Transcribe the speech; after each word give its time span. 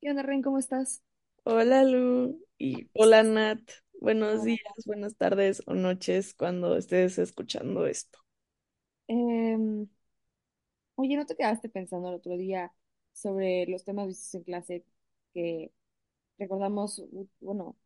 ¿Qué 0.00 0.10
onda, 0.10 0.22
Ren? 0.22 0.42
¿Cómo 0.42 0.58
estás? 0.58 1.02
Hola 1.44 1.84
Lu 1.84 2.40
y 2.58 2.88
hola 2.94 3.22
Nat. 3.22 3.60
Buenos 4.00 4.42
días, 4.42 4.60
buenas 4.86 5.16
tardes 5.16 5.62
o 5.66 5.74
noches 5.74 6.34
cuando 6.34 6.76
estés 6.76 7.18
escuchando 7.18 7.86
esto. 7.86 8.18
Em, 9.08 9.88
oye, 10.96 11.16
¿no 11.16 11.26
te 11.26 11.36
quedaste 11.36 11.68
pensando 11.68 12.08
el 12.08 12.14
otro 12.16 12.36
día 12.36 12.72
sobre 13.12 13.66
los 13.66 13.84
temas 13.84 14.06
vistos 14.08 14.34
en 14.34 14.42
clase 14.44 14.84
que 15.34 15.72
recordamos, 16.38 16.98
u- 17.00 17.28
bueno, 17.40 17.76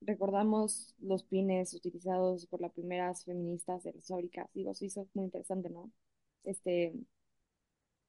recordamos 0.00 0.94
los 1.00 1.24
pines 1.24 1.74
utilizados 1.74 2.46
por 2.48 2.60
las 2.62 2.72
primeras 2.72 3.24
feministas 3.24 3.84
de 3.84 3.92
las 3.94 4.08
fábricas? 4.08 4.48
Digo, 4.54 4.74
sí, 4.74 4.86
eso 4.86 5.02
es 5.02 5.08
muy 5.16 5.26
interesante, 5.26 5.70
¿no? 5.70 5.92
Este, 6.44 6.94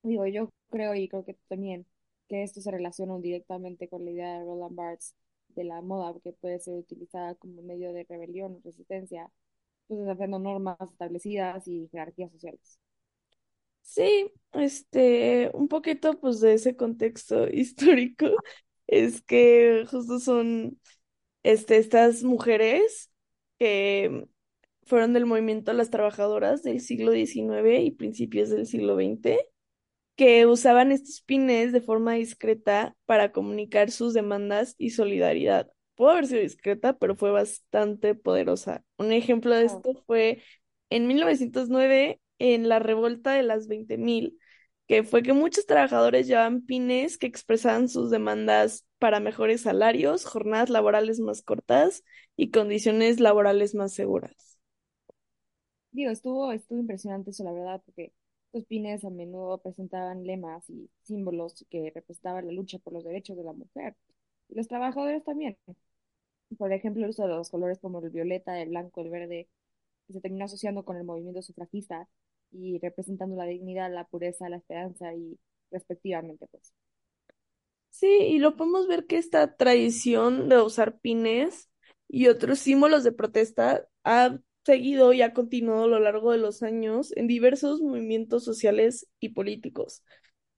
digo, 0.04 0.25
yo 0.28 0.50
creo 0.70 0.96
y 0.96 1.07
creo 1.10 1.25
que 1.25 1.34
tú 1.34 1.41
también 1.50 1.86
que 2.28 2.44
esto 2.44 2.62
se 2.62 2.71
relaciona 2.71 3.18
directamente 3.20 3.88
con 3.88 4.05
la 4.05 4.12
idea 4.12 4.40
de 4.40 4.45
Roland 4.45 4.76
Barthes 4.76 5.16
de 5.50 5.64
la 5.64 5.81
moda, 5.81 6.14
que 6.23 6.34
puede 6.34 6.59
ser 6.59 6.76
utilizada 6.76 7.36
como 7.36 7.62
medio 7.62 7.94
de 7.94 8.05
rebelión 8.08 8.54
o 8.54 8.62
resistencia, 8.64 9.30
pues 9.88 10.00
desafiando 10.00 10.40
normas 10.40 10.78
establecidas 10.81 11.67
y 11.67 11.88
jerarquías 11.91 12.31
sociales. 12.31 12.80
Sí, 13.81 14.31
este, 14.54 15.52
un 15.54 15.67
poquito 15.67 16.20
pues 16.20 16.40
de 16.40 16.54
ese 16.54 16.76
contexto 16.76 17.48
histórico 17.52 18.28
es 18.88 19.22
que 19.22 19.86
justo 19.90 20.20
son 20.20 20.80
este, 21.44 21.78
estas 21.78 22.23
mujeres 22.23 23.12
que 23.59 24.28
fueron 24.84 25.14
del 25.14 25.26
movimiento 25.26 25.73
las 25.73 25.90
trabajadoras 25.90 26.64
del 26.64 26.81
siglo 26.81 27.12
XIX 27.12 27.81
y 27.84 27.92
principios 27.92 28.50
del 28.50 28.66
siglo 28.66 28.95
XX 28.95 29.38
que 30.16 30.45
usaban 30.45 30.91
estos 30.91 31.22
pines 31.22 31.72
de 31.72 31.81
forma 31.81 32.13
discreta 32.13 32.95
para 33.05 33.31
comunicar 33.31 33.91
sus 33.91 34.13
demandas 34.13 34.76
y 34.77 34.91
solidaridad. 34.91 35.72
Pudo 35.95 36.12
haber 36.12 36.28
sido 36.28 36.42
discreta, 36.42 36.97
pero 36.97 37.16
fue 37.16 37.31
bastante 37.31 38.16
poderosa. 38.16 38.84
Un 38.97 39.11
ejemplo 39.11 39.56
de 39.56 39.66
esto 39.66 40.03
fue 40.06 40.41
en 40.89 41.08
1909, 41.08 42.22
en 42.39 42.69
la 42.69 42.80
revolta 42.80 43.34
de 43.34 43.44
las 43.44 43.67
20.000, 43.67 44.38
que 44.88 45.03
fue 45.03 45.23
que 45.23 45.34
muchos 45.34 45.66
trabajadores 45.66 46.28
llevaban 46.28 46.66
pines 46.66 47.17
que 47.17 47.28
expresaban 47.28 47.89
sus 47.89 48.11
demandas 48.11 48.86
para 49.00 49.19
mejores 49.19 49.61
salarios, 49.61 50.25
jornadas 50.25 50.69
laborales 50.69 51.19
más 51.19 51.41
cortas 51.41 52.03
y 52.36 52.52
condiciones 52.52 53.19
laborales 53.19 53.75
más 53.75 53.94
seguras. 53.94 54.59
Digo, 55.91 56.11
estuvo, 56.11 56.52
estuvo 56.52 56.80
impresionante 56.80 57.31
eso, 57.31 57.44
la 57.44 57.53
verdad, 57.53 57.81
porque 57.86 58.14
los 58.54 58.66
pines 58.66 59.04
a 59.04 59.09
menudo 59.09 59.58
presentaban 59.59 60.26
lemas 60.26 60.70
y 60.70 60.90
símbolos 61.04 61.66
que 61.70 61.92
representaban 61.94 62.48
la 62.48 62.54
lucha 62.54 62.80
por 62.80 62.94
los 62.94 63.04
derechos 63.04 63.38
de 63.38 63.44
la 63.44 63.54
mujer. 63.54 63.96
Y 64.50 64.56
los 64.56 64.68
trabajadores 64.68 65.23
también. 65.23 65.58
Por 66.58 66.72
ejemplo, 66.72 67.04
el 67.04 67.09
uso 67.09 67.24
de 67.24 67.30
los 67.30 67.50
colores 67.50 67.80
como 67.80 68.00
el 68.00 68.09
violeta, 68.12 68.62
el 68.62 68.70
blanco, 68.70 69.02
el 69.02 69.09
verde, 69.09 69.50
que 70.08 70.14
se 70.14 70.22
terminó 70.22 70.46
asociando 70.46 70.86
con 70.86 70.98
el 70.98 71.04
movimiento 71.04 71.42
sufragista 71.42 72.08
y 72.52 72.80
representando 72.80 73.36
la 73.36 73.46
dignidad, 73.46 73.92
la 73.92 74.06
pureza, 74.06 74.50
la 74.50 74.58
esperanza 74.58 75.14
y 75.16 75.40
respectivamente, 75.72 76.48
pues. 76.52 76.74
Sí, 77.90 78.08
y 78.08 78.40
lo 78.40 78.56
podemos 78.56 78.88
ver 78.88 79.06
que 79.06 79.18
esta 79.18 79.56
tradición 79.56 80.50
de 80.50 80.62
usar 80.62 81.00
pines 81.00 81.70
y 82.08 82.28
otros 82.28 82.59
símbolos 82.59 83.04
de 83.04 83.12
protesta 83.12 83.88
ha 84.04 84.40
seguido 84.66 85.14
y 85.14 85.22
ha 85.22 85.33
continuado 85.33 85.83
a 85.86 85.88
lo 85.88 86.00
largo 86.00 86.31
de 86.31 86.38
los 86.38 86.64
años 86.64 87.11
en 87.16 87.28
diversos 87.28 87.81
movimientos 87.81 88.44
sociales 88.44 89.08
y 89.19 89.30
políticos. 89.30 90.03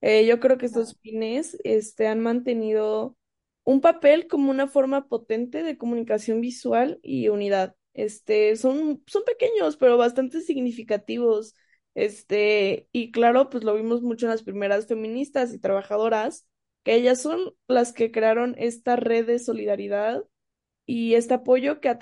Eh, 0.00 0.26
yo 0.26 0.40
creo 0.40 0.58
que 0.58 0.66
estos 0.66 0.94
pines 0.96 1.56
este, 1.64 2.06
han 2.06 2.20
mantenido 2.20 3.16
un 3.64 3.80
papel 3.80 4.28
como 4.28 4.50
una 4.50 4.68
forma 4.68 5.08
potente 5.08 5.62
de 5.62 5.78
comunicación 5.78 6.40
visual 6.40 7.00
y 7.02 7.28
unidad. 7.28 7.74
Este, 7.94 8.56
son, 8.56 9.02
son 9.06 9.24
pequeños, 9.24 9.76
pero 9.76 9.96
bastante 9.96 10.40
significativos. 10.42 11.54
Este, 11.94 12.88
y 12.92 13.10
claro, 13.10 13.48
pues 13.50 13.64
lo 13.64 13.74
vimos 13.74 14.02
mucho 14.02 14.26
en 14.26 14.30
las 14.32 14.42
primeras 14.42 14.86
feministas 14.86 15.52
y 15.54 15.58
trabajadoras, 15.58 16.46
que 16.84 16.94
ellas 16.94 17.20
son 17.22 17.54
las 17.68 17.92
que 17.92 18.12
crearon 18.12 18.54
esta 18.58 18.96
red 18.96 19.26
de 19.26 19.38
solidaridad 19.38 20.22
y 20.86 21.14
este 21.14 21.34
apoyo 21.34 21.80
que 21.80 21.88
ha, 21.90 21.98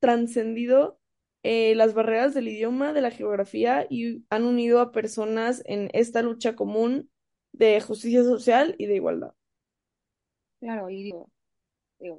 trascendido 0.00 1.00
eh, 1.42 1.74
las 1.74 1.94
barreras 1.94 2.34
del 2.34 2.48
idioma, 2.48 2.92
de 2.92 3.00
la 3.02 3.10
geografía 3.10 3.86
y 3.90 4.24
han 4.30 4.44
unido 4.44 4.80
a 4.80 4.92
personas 4.92 5.62
en 5.66 5.90
esta 5.94 6.22
lucha 6.22 6.54
común 6.56 7.10
de 7.52 7.80
justicia 7.80 8.22
social 8.24 8.74
y 8.78 8.86
de 8.86 8.96
igualdad. 8.96 9.34
Claro, 10.60 10.90
y 10.90 11.04
digo, 11.04 11.30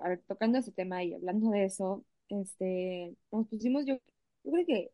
a 0.03 0.09
ver, 0.09 0.23
tocando 0.27 0.57
ese 0.59 0.71
tema 0.71 1.03
y 1.03 1.13
hablando 1.13 1.49
de 1.51 1.65
eso, 1.65 2.05
este, 2.29 3.15
nos 3.31 3.47
pusimos, 3.47 3.85
yo, 3.85 3.95
yo 4.43 4.51
creo 4.51 4.65
que 4.65 4.91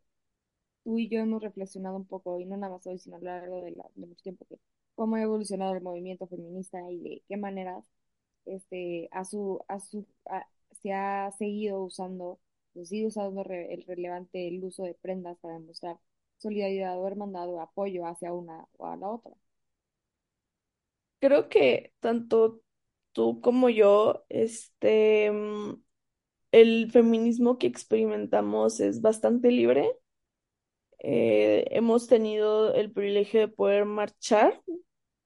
tú 0.84 1.00
y 1.00 1.10
yo 1.10 1.20
hemos 1.20 1.42
reflexionado 1.44 1.98
un 1.98 2.06
poco, 2.08 2.40
y 2.40 2.46
no 2.46 2.58
nada 2.58 2.74
más 2.74 2.88
hoy, 2.88 3.00
sino 3.00 3.18
a 3.18 3.20
lo 3.20 3.26
largo 3.28 3.62
de, 3.64 3.72
la- 3.74 3.90
de 3.96 4.08
mucho 4.08 4.24
tiempo, 4.24 4.46
que 4.50 4.60
cómo 4.96 5.16
ha 5.18 5.22
evolucionado 5.24 5.76
el 5.76 5.82
movimiento 5.84 6.28
feminista 6.28 6.80
y 6.92 7.00
de 7.00 7.24
qué 7.30 7.38
maneras 7.38 7.84
este, 8.46 9.10
a 9.12 9.26
su, 9.26 9.60
a 9.68 9.80
su, 9.80 10.06
se 10.82 10.94
ha 10.94 11.32
seguido 11.38 11.82
usando, 11.84 12.40
sigue 12.86 13.08
usando 13.08 13.44
re- 13.44 13.74
el 13.74 13.84
relevante 13.86 14.48
el 14.48 14.64
uso 14.64 14.84
de 14.84 14.94
prendas 14.96 15.38
para 15.40 15.56
demostrar 15.56 16.00
solidaridad 16.38 17.00
o 17.00 17.08
hermandad 17.08 17.50
o 17.50 17.62
apoyo 17.62 18.06
hacia 18.06 18.34
una 18.34 18.68
o 18.78 18.88
a 18.88 18.96
la 18.98 19.10
otra. 19.10 19.34
Creo 21.20 21.50
que 21.50 21.94
tanto 22.00 22.62
tú 23.14 23.42
como 23.42 23.70
yo, 23.70 24.26
este, 24.30 25.32
mm, 25.32 25.82
el 26.54 26.92
feminismo 26.92 27.58
que 27.60 27.68
experimentamos 27.68 28.80
es 28.82 29.02
bastante 29.02 29.52
libre. 29.52 29.92
Eh, 31.00 31.66
hemos 31.72 32.08
tenido 32.08 32.74
el 32.74 32.92
privilegio 32.92 33.40
de 33.42 33.48
poder 33.50 33.86
marchar 33.86 34.62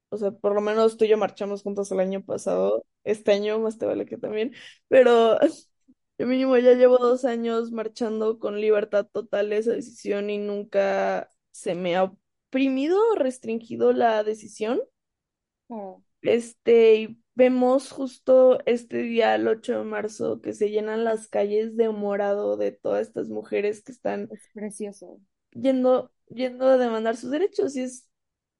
O 0.09 0.18
sea, 0.18 0.31
por 0.31 0.56
lo 0.56 0.62
menos 0.62 0.97
tú 0.97 1.06
y 1.06 1.09
yo 1.09 1.18
marchamos 1.18 1.63
juntos 1.63 1.91
el 1.91 2.00
año 2.02 2.24
pasado. 2.25 2.85
Este 3.03 3.31
año 3.31 3.59
más 3.59 3.77
te 3.77 3.85
vale 3.85 4.05
que 4.05 4.17
también. 4.17 4.53
Pero 4.87 5.39
yo 6.17 6.27
mínimo 6.27 6.57
ya 6.57 6.73
llevo 6.73 6.97
dos 6.97 7.25
años 7.25 7.71
marchando 7.71 8.39
con 8.39 8.59
libertad 8.61 9.07
total 9.11 9.53
esa 9.53 9.71
decisión 9.73 10.29
y 10.29 10.37
nunca 10.37 11.29
se 11.51 11.75
me 11.75 11.95
ha 11.95 12.03
oprimido 12.49 12.99
o 13.11 13.15
restringido 13.15 13.93
la 13.93 14.23
decisión. 14.23 14.81
Claro, 15.67 16.03
Este, 16.21 16.95
y 16.95 17.21
vemos 17.35 17.91
justo 17.91 18.59
este 18.65 18.97
día, 18.97 19.35
el 19.35 19.47
8 19.47 19.79
de 19.79 19.83
marzo, 19.85 20.41
que 20.41 20.53
se 20.53 20.69
llenan 20.69 21.03
las 21.05 21.27
calles 21.27 21.75
de 21.77 21.89
morado 21.89 22.57
de 22.57 22.71
todas 22.73 23.07
estas 23.07 23.29
mujeres 23.29 23.81
que 23.83 23.91
están 23.93 24.31
es 24.31 24.47
precioso. 24.53 25.19
yendo, 25.51 26.11
yendo 26.29 26.67
a 26.67 26.77
demandar 26.77 27.16
sus 27.17 27.31
derechos. 27.31 27.75
Y 27.75 27.81
es 27.81 28.05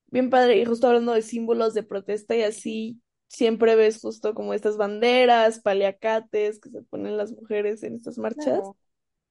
Bien 0.08 0.30
padre, 0.30 0.58
y 0.60 0.66
justo 0.66 0.88
hablando 0.88 1.14
de 1.14 1.22
símbolos 1.24 1.74
de 1.74 1.84
protesta 1.84 2.36
y 2.36 2.44
así, 2.44 3.02
siempre 3.30 3.76
ves 3.78 4.02
justo 4.02 4.36
como 4.36 4.56
estas 4.56 4.78
banderas, 4.78 5.62
paliacates 5.62 6.60
que 6.62 6.72
se 6.72 6.84
ponen 6.84 7.18
las 7.18 7.34
mujeres 7.34 7.84
en 7.84 7.96
estas 7.98 8.20
marchas 8.20 8.46
Claro, 8.46 8.78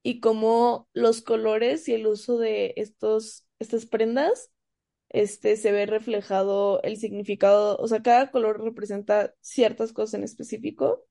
y 0.03 0.21
como 0.21 0.89
los 0.95 1.23
colores 1.23 1.89
y 1.89 1.95
el 1.95 2.07
uso 2.07 2.39
de 2.39 2.75
estos, 2.77 3.47
estas 3.61 3.87
prendas, 3.87 4.51
este, 5.11 5.57
se 5.57 5.73
ve 5.73 5.87
reflejado 5.87 6.83
el 6.83 6.97
significado, 6.99 7.77
o 7.79 7.89
sea, 7.89 8.03
cada 8.03 8.31
color 8.31 8.63
representa 8.63 9.35
ciertas 9.41 9.93
cosas 9.93 10.15
en 10.15 10.25
específico 10.25 11.05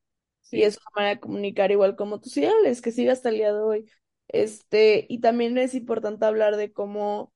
y 0.51 0.63
es 0.63 0.77
una 0.77 0.91
manera 0.95 1.15
de 1.15 1.21
comunicar 1.21 1.71
igual 1.71 1.95
como 1.95 2.19
tus 2.21 2.37
ideales, 2.37 2.81
que 2.81 2.91
sigue 2.91 3.11
hasta 3.11 3.29
el 3.29 3.35
día 3.37 3.53
de 3.53 3.59
hoy. 3.61 3.91
Este, 4.29 5.05
y 5.09 5.21
también 5.21 5.57
es 5.57 5.75
importante 5.75 6.25
hablar 6.25 6.57
de 6.57 6.73
cómo 6.73 7.33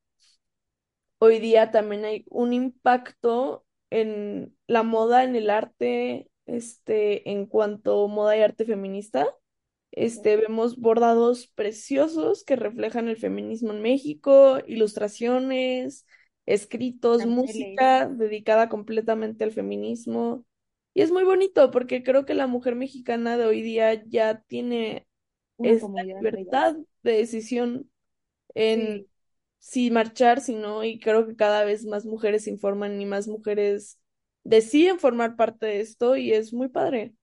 Hoy 1.18 1.38
día 1.38 1.70
también 1.70 2.04
hay 2.04 2.24
un 2.28 2.52
impacto 2.52 3.64
en 4.00 4.56
la 4.66 4.82
moda, 4.82 5.24
en 5.24 5.36
el 5.36 5.50
arte, 5.50 6.30
este, 6.46 7.30
en 7.30 7.46
cuanto 7.46 8.08
moda 8.08 8.36
y 8.36 8.40
arte 8.40 8.64
feminista. 8.64 9.26
Este, 9.90 10.36
vemos 10.36 10.78
bordados 10.78 11.48
preciosos 11.48 12.44
que 12.44 12.56
reflejan 12.56 13.08
el 13.08 13.18
feminismo 13.18 13.72
en 13.72 13.82
México, 13.82 14.58
ilustraciones, 14.66 16.06
escritos, 16.46 17.26
música 17.26 18.08
dedicada 18.08 18.70
completamente 18.70 19.44
al 19.44 19.52
feminismo. 19.52 20.46
Y 20.94 21.02
es 21.02 21.10
muy 21.10 21.24
bonito 21.24 21.70
porque 21.70 22.02
creo 22.02 22.24
que 22.24 22.34
la 22.34 22.46
mujer 22.46 22.74
mexicana 22.74 23.36
de 23.36 23.44
hoy 23.44 23.60
día 23.60 24.02
ya 24.06 24.40
tiene 24.40 25.06
una 25.56 25.70
esta 25.72 26.02
libertad 26.02 26.76
de 27.02 27.12
decisión 27.12 27.90
en 28.54 28.80
Sí, 28.80 29.06
si 29.62 29.90
marchar, 29.92 30.42
si 30.42 30.56
no, 30.56 30.84
y 30.84 31.00
creo 31.00 31.26
que 31.28 31.36
cada 31.36 31.64
vez 31.64 31.86
más 31.86 32.06
mujeres 32.06 32.44
se 32.44 32.50
informan 32.50 33.00
y 33.00 33.06
más 33.06 33.28
mujeres 33.28 34.00
deciden 34.44 35.00
formar 35.00 35.36
parte 35.36 35.66
de 35.66 35.80
esto 35.82 36.16
y 36.16 36.32
es 36.34 36.52
muy 36.54 36.68
padre. 36.68 37.14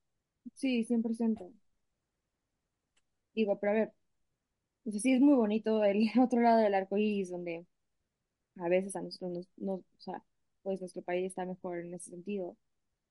sí, 0.56 0.84
100%. 0.86 1.52
Digo, 3.34 3.60
pero 3.60 3.72
a 3.72 3.76
ver, 3.76 3.92
pues 4.84 5.02
sí 5.02 5.14
es 5.14 5.22
muy 5.22 5.36
bonito 5.36 5.84
el 5.86 6.10
otro 6.22 6.42
lado 6.42 6.60
del 6.60 6.76
arco 6.76 6.98
iris, 6.98 7.32
donde 7.32 7.66
a 8.60 8.70
veces 8.70 8.96
a 8.98 9.02
nosotros 9.02 9.32
nos, 9.34 9.50
nos- 9.58 9.82
o 9.82 10.02
sea, 10.02 10.24
pues 10.64 10.80
nuestro 10.82 11.02
país 11.04 11.28
está 11.28 11.46
mejor 11.46 11.80
en 11.80 11.94
ese 11.94 12.12
sentido. 12.12 12.58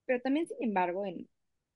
Pero 0.06 0.20
también, 0.22 0.48
sin 0.48 0.58
embargo, 0.62 1.06
en, 1.06 1.28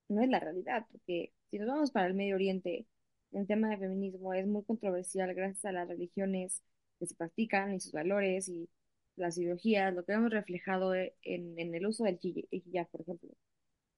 no 0.09 0.23
es 0.23 0.31
la 0.31 0.41
realidad, 0.41 0.87
porque 0.93 1.33
si 1.51 1.59
nos 1.59 1.69
vamos 1.69 1.91
para 1.93 2.07
el 2.09 2.15
Medio 2.15 2.37
Oriente, 2.37 2.87
el 3.33 3.47
tema 3.47 3.71
de 3.71 3.79
feminismo 3.79 4.35
es 4.35 4.47
muy 4.47 4.65
controversial 4.65 5.35
gracias 5.35 5.65
a 5.67 5.73
las 5.73 5.89
religiones 5.89 6.63
que 7.03 7.09
se 7.09 7.17
practican 7.17 7.75
y 7.75 7.81
sus 7.81 7.93
valores 7.93 8.49
y 8.51 8.71
las 9.17 9.39
ideologías, 9.39 9.95
lo 9.95 10.05
que 10.07 10.15
hemos 10.15 10.31
reflejado 10.33 10.95
en, 10.97 11.13
en 11.25 11.75
el 11.77 11.87
uso 11.87 12.05
del 12.05 12.21
hij- 12.21 12.49
hijab, 12.53 12.89
por 12.91 13.03
ejemplo. 13.03 13.31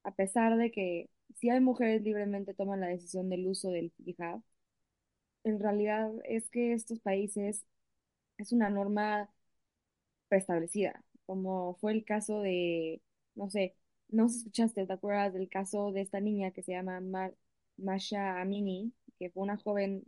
A 0.05 0.15
pesar 0.15 0.57
de 0.59 0.71
que 0.73 1.11
si 1.37 1.51
hay 1.51 1.61
mujeres 1.61 2.03
libremente 2.03 2.55
toman 2.55 2.81
la 2.81 2.89
decisión 2.89 3.31
del 3.31 3.47
uso 3.49 3.71
del 3.71 3.93
hijab, 4.07 4.43
en 5.45 5.61
realidad 5.61 6.11
es 6.25 6.49
que 6.51 6.73
estos 6.73 7.01
países 7.01 7.65
es 8.39 8.53
una 8.53 8.71
norma 8.71 9.31
preestablecida, 10.29 11.05
como 11.27 11.77
fue 11.77 11.93
el 11.93 12.05
caso 12.05 12.41
de, 12.41 13.03
no 13.35 13.51
sé, 13.51 13.77
no 14.09 14.29
sé 14.29 14.39
escuchaste, 14.39 14.87
¿te 14.87 14.93
acuerdas 14.93 15.33
del 15.35 15.49
caso 15.49 15.93
de 15.93 16.03
esta 16.03 16.21
niña 16.21 16.51
que 16.53 16.63
se 16.63 16.73
llama 16.73 17.01
Mar 17.01 17.35
Masha 17.77 18.41
Amini, 18.41 18.93
que 19.19 19.31
fue 19.31 19.43
una 19.43 19.57
joven 19.59 20.05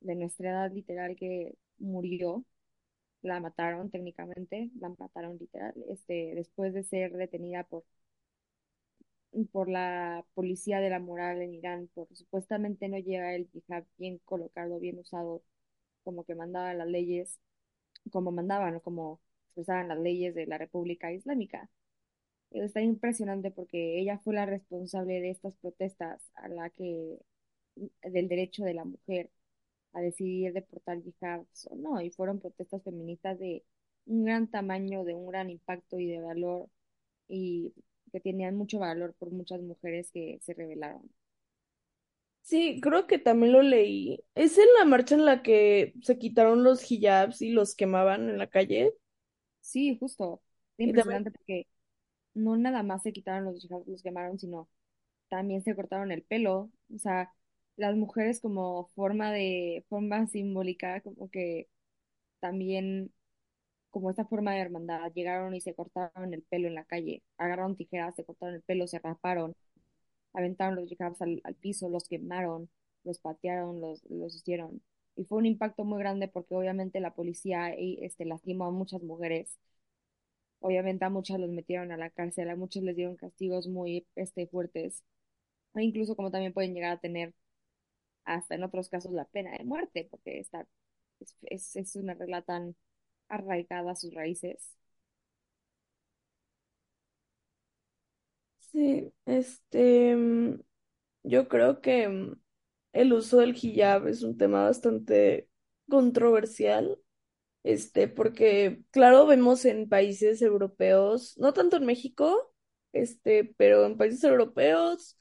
de 0.00 0.14
nuestra 0.16 0.50
edad 0.50 0.72
literal 0.72 1.16
que 1.16 1.56
murió, 1.78 2.44
la 3.22 3.40
mataron 3.40 3.90
técnicamente, 3.90 4.70
la 4.80 4.90
mataron 4.90 5.38
literal, 5.38 5.74
este, 5.90 6.34
después 6.36 6.74
de 6.74 6.84
ser 6.84 7.12
detenida 7.14 7.64
por, 7.64 7.84
por 9.52 9.68
la 9.68 10.24
policía 10.34 10.80
de 10.80 10.90
la 10.90 10.98
moral 11.00 11.42
en 11.42 11.54
Irán, 11.54 11.88
por 11.94 12.08
supuestamente 12.16 12.88
no 12.88 12.98
llevar 12.98 13.34
el 13.34 13.48
hijab 13.52 13.84
bien 13.98 14.18
colocado, 14.24 14.78
bien 14.80 14.98
usado, 14.98 15.42
como 16.04 16.24
que 16.24 16.34
mandaba 16.34 16.74
las 16.74 16.88
leyes, 16.88 17.38
como 18.12 18.32
mandaban 18.32 18.76
o 18.76 18.82
como 18.82 19.20
expresaban 19.46 19.88
las 19.88 19.98
leyes 20.00 20.34
de 20.34 20.46
la 20.46 20.58
República 20.58 21.12
Islámica. 21.12 21.70
Está 22.50 22.82
impresionante 22.82 23.50
porque 23.50 24.00
ella 24.00 24.18
fue 24.20 24.34
la 24.34 24.46
responsable 24.46 25.20
de 25.20 25.30
estas 25.30 25.56
protestas 25.56 26.22
a 26.36 26.48
la 26.48 26.70
que 26.70 27.18
del 28.02 28.28
derecho 28.28 28.64
de 28.64 28.74
la 28.74 28.84
mujer 28.84 29.30
a 29.92 30.00
decidir 30.00 30.52
de 30.52 30.62
portar 30.62 30.98
hijabs 31.06 31.66
o 31.70 31.76
no, 31.76 32.00
y 32.00 32.10
fueron 32.10 32.40
protestas 32.40 32.82
feministas 32.84 33.38
de 33.38 33.64
un 34.06 34.24
gran 34.24 34.50
tamaño, 34.50 35.04
de 35.04 35.14
un 35.14 35.26
gran 35.28 35.50
impacto 35.50 35.98
y 35.98 36.06
de 36.06 36.20
valor, 36.20 36.68
y 37.28 37.74
que 38.12 38.20
tenían 38.20 38.56
mucho 38.56 38.78
valor 38.80 39.14
por 39.18 39.30
muchas 39.32 39.60
mujeres 39.62 40.10
que 40.12 40.38
se 40.42 40.54
rebelaron. 40.54 41.10
Sí, 42.42 42.80
creo 42.80 43.06
que 43.06 43.18
también 43.18 43.52
lo 43.52 43.62
leí. 43.62 44.24
¿Es 44.34 44.56
en 44.58 44.66
la 44.78 44.84
marcha 44.86 45.14
en 45.14 45.24
la 45.26 45.42
que 45.42 45.92
se 46.02 46.18
quitaron 46.18 46.64
los 46.64 46.90
hijabs 46.90 47.42
y 47.42 47.50
los 47.50 47.74
quemaban 47.74 48.30
en 48.30 48.38
la 48.38 48.46
calle? 48.48 48.94
Sí, 49.60 49.96
justo, 49.98 50.42
es 50.78 50.84
también, 50.94 51.20
impresionante 51.20 51.30
porque 51.30 51.66
no 52.34 52.56
nada 52.56 52.82
más 52.82 53.02
se 53.02 53.12
quitaron 53.12 53.46
los 53.46 53.64
hijabs, 53.64 53.86
los 53.88 54.02
quemaron, 54.02 54.38
sino 54.38 54.68
también 55.30 55.62
se 55.62 55.76
cortaron 55.76 56.12
el 56.12 56.22
pelo, 56.24 56.70
o 56.94 56.98
sea, 56.98 57.32
las 57.78 57.96
mujeres 57.96 58.40
como 58.40 58.88
forma 58.94 59.32
de, 59.32 59.84
forma 59.88 60.26
simbólica, 60.28 61.00
como 61.02 61.30
que 61.30 61.68
también 62.40 63.12
como 63.90 64.10
esta 64.10 64.26
forma 64.26 64.54
de 64.54 64.60
hermandad, 64.60 65.12
llegaron 65.14 65.54
y 65.54 65.60
se 65.60 65.74
cortaron 65.74 66.34
el 66.34 66.42
pelo 66.44 66.68
en 66.68 66.74
la 66.74 66.84
calle, 66.84 67.22
agarraron 67.38 67.76
tijeras, 67.76 68.14
se 68.16 68.24
cortaron 68.24 68.56
el 68.56 68.62
pelo, 68.62 68.86
se 68.88 68.98
raparon, 69.00 69.56
aventaron 70.34 70.76
los 70.76 70.90
hijabs 70.92 71.22
al, 71.22 71.40
al 71.44 71.54
piso, 71.56 71.88
los 71.88 72.08
quemaron, 72.08 72.70
los 73.04 73.20
patearon, 73.20 73.80
los, 73.80 74.02
los 74.10 74.34
hicieron. 74.36 74.82
Y 75.16 75.24
fue 75.24 75.38
un 75.38 75.46
impacto 75.46 75.84
muy 75.84 75.98
grande 76.00 76.28
porque 76.28 76.54
obviamente 76.54 77.00
la 77.00 77.14
policía 77.14 77.70
este, 77.74 78.24
lastimó 78.24 78.66
a 78.66 78.70
muchas 78.70 79.02
mujeres. 79.02 79.58
Obviamente 80.60 81.04
a 81.04 81.10
muchas 81.10 81.38
los 81.40 81.50
metieron 81.50 81.92
a 81.92 81.96
la 81.96 82.10
cárcel, 82.10 82.50
a 82.50 82.56
muchos 82.56 82.82
les 82.82 82.96
dieron 82.96 83.16
castigos 83.16 83.66
muy 83.68 84.06
este, 84.16 84.46
fuertes. 84.46 85.04
E 85.74 85.82
incluso 85.82 86.16
como 86.16 86.30
también 86.30 86.52
pueden 86.52 86.74
llegar 86.74 86.92
a 86.92 87.00
tener 87.00 87.34
hasta 88.36 88.54
en 88.56 88.64
otros 88.64 88.88
casos 88.90 89.12
la 89.12 89.26
pena 89.26 89.52
de 89.58 89.64
muerte, 89.64 90.08
porque 90.10 90.40
está, 90.40 90.66
es, 91.20 91.36
es, 91.42 91.76
es 91.76 91.96
una 91.96 92.14
regla 92.14 92.42
tan 92.42 92.76
arraigada 93.28 93.92
a 93.92 93.96
sus 93.96 94.14
raíces. 94.14 94.74
sí, 98.72 99.12
este, 99.26 100.16
mm, 100.16 100.60
yo 101.24 101.48
creo 101.48 101.82
que 101.82 102.08
mm, 102.08 102.40
el 102.94 103.14
uso 103.14 103.38
del 103.40 103.56
hijab 103.56 104.08
es 104.08 104.24
un 104.24 104.38
tema 104.38 104.64
bastante 104.66 105.50
controversial, 105.90 106.98
este, 107.64 108.08
porque, 108.08 108.84
claro, 108.92 109.26
vemos 109.28 109.66
en 109.66 109.90
países 109.90 110.42
europeos, 110.42 111.38
no 111.38 111.54
tanto 111.54 111.78
en 111.78 111.86
México, 111.86 112.54
este, 112.94 113.44
pero 113.58 113.86
en 113.86 113.98
países 113.98 114.24
europeos, 114.24 115.17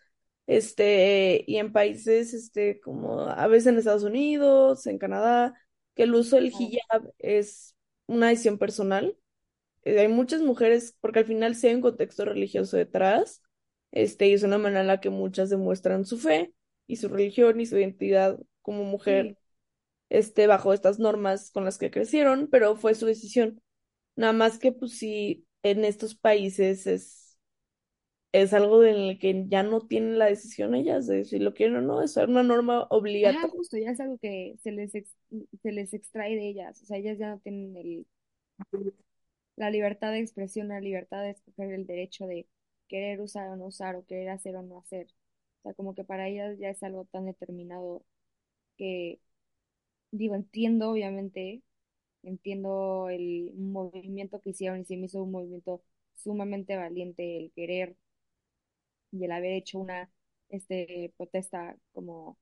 este, 0.48 1.44
y 1.48 1.58
en 1.58 1.74
países, 1.74 2.34
este, 2.34 2.80
como 2.82 3.22
a 3.24 3.48
veces 3.48 3.68
en 3.68 3.78
Estados 3.80 4.04
Unidos, 4.04 4.88
en 4.88 4.98
Canadá, 5.00 5.56
que 5.96 6.04
el 6.04 6.16
uso 6.16 6.38
del 6.38 6.48
hijab 6.48 7.14
es 7.20 7.76
una 8.08 8.30
decisión 8.30 8.58
personal. 8.58 9.18
Eh, 9.84 10.00
hay 10.00 10.08
muchas 10.08 10.42
mujeres, 10.42 10.96
porque 11.02 11.20
al 11.20 11.26
final 11.26 11.56
sí 11.56 11.68
hay 11.68 11.76
un 11.76 11.82
contexto 11.82 12.26
religioso 12.26 12.78
detrás, 12.78 13.42
este, 13.92 14.28
y 14.28 14.34
es 14.34 14.44
una 14.44 14.58
manera 14.58 14.82
en 14.82 14.88
la 14.88 15.00
que 15.02 15.10
muchas 15.10 15.50
demuestran 15.50 16.06
su 16.06 16.18
fe 16.20 16.54
y 16.88 16.98
su 16.98 17.10
religión 17.10 17.60
y 17.62 17.66
su 17.66 17.78
identidad 17.78 18.40
como 18.62 18.84
mujer, 18.84 19.34
Sí, 19.34 19.38
este, 20.10 20.48
bajo 20.48 20.74
estas 20.74 21.00
normas 21.00 21.52
con 21.52 21.66
las 21.66 21.78
que 21.78 21.92
crecieron, 21.92 22.48
pero 22.52 22.76
fue 22.76 22.96
su 22.96 23.06
decisión. 23.06 23.62
Nada 24.16 24.34
más 24.34 24.60
que, 24.60 24.72
pues 24.72 24.98
sí, 24.98 25.46
en 25.64 25.86
estos 25.86 26.16
países 26.16 26.88
es, 26.88 27.27
es 28.32 28.54
algo 28.54 28.84
en 28.86 28.96
el 28.98 29.20
que 29.20 29.46
ya 29.48 29.64
no 29.64 29.82
tienen 29.82 30.20
la 30.20 30.26
decisión 30.28 30.76
ellas 30.76 31.08
de 31.08 31.26
si 31.26 31.40
lo 31.40 31.54
quieren 31.54 31.78
o 31.78 31.82
no, 31.82 32.02
es 32.02 32.18
una 32.18 32.44
norma 32.44 32.88
obligatoria. 32.90 33.52
justo, 33.52 33.78
ya 33.78 33.92
es 33.92 34.00
algo 34.00 34.18
que 34.18 34.56
se 34.62 34.72
les, 34.72 34.94
ex- 34.96 35.16
se 35.62 35.72
les 35.72 35.94
extrae 35.94 36.36
de 36.36 36.48
ellas, 36.50 36.82
o 36.82 36.86
sea, 36.86 36.98
ellas 36.98 37.18
ya 37.18 37.30
no 37.30 37.40
tienen 37.40 37.76
el, 37.78 38.08
la 39.56 39.70
libertad 39.70 40.12
de 40.12 40.20
expresión, 40.20 40.68
la 40.70 40.80
libertad 40.82 41.24
de 41.24 41.32
escoger 41.32 41.74
el 41.74 41.86
derecho 41.88 42.28
de 42.28 42.48
querer 42.88 43.20
usar 43.22 43.50
o 43.50 43.56
no 43.58 43.66
usar, 43.68 43.96
o 43.96 44.06
querer 44.06 44.30
hacer 44.30 44.56
o 44.56 44.62
no 44.64 44.80
hacer. 44.80 45.08
O 45.60 45.64
sea, 45.64 45.74
como 45.74 45.96
que 45.96 46.04
para 46.04 46.28
ellas 46.28 46.58
ya 46.60 46.70
es 46.70 46.84
algo 46.84 47.06
tan 47.06 47.26
determinado 47.26 48.04
que, 48.78 49.22
digo, 50.12 50.36
entiendo, 50.36 50.92
obviamente, 50.92 51.64
entiendo 52.24 53.10
el 53.10 53.54
movimiento 53.56 54.42
que 54.42 54.52
hicieron 54.52 54.82
y 54.82 54.86
se 54.86 54.98
me 54.98 55.08
hizo 55.08 55.24
un 55.24 55.32
movimiento 55.34 55.84
sumamente 56.16 56.78
valiente 56.78 57.38
el 57.40 57.54
querer 57.54 57.98
y 59.12 59.26
el 59.26 59.32
haber 59.32 59.54
hecho 59.54 59.80
una 59.80 60.10
este, 60.50 61.14
protesta 61.18 61.78
como 61.94 62.38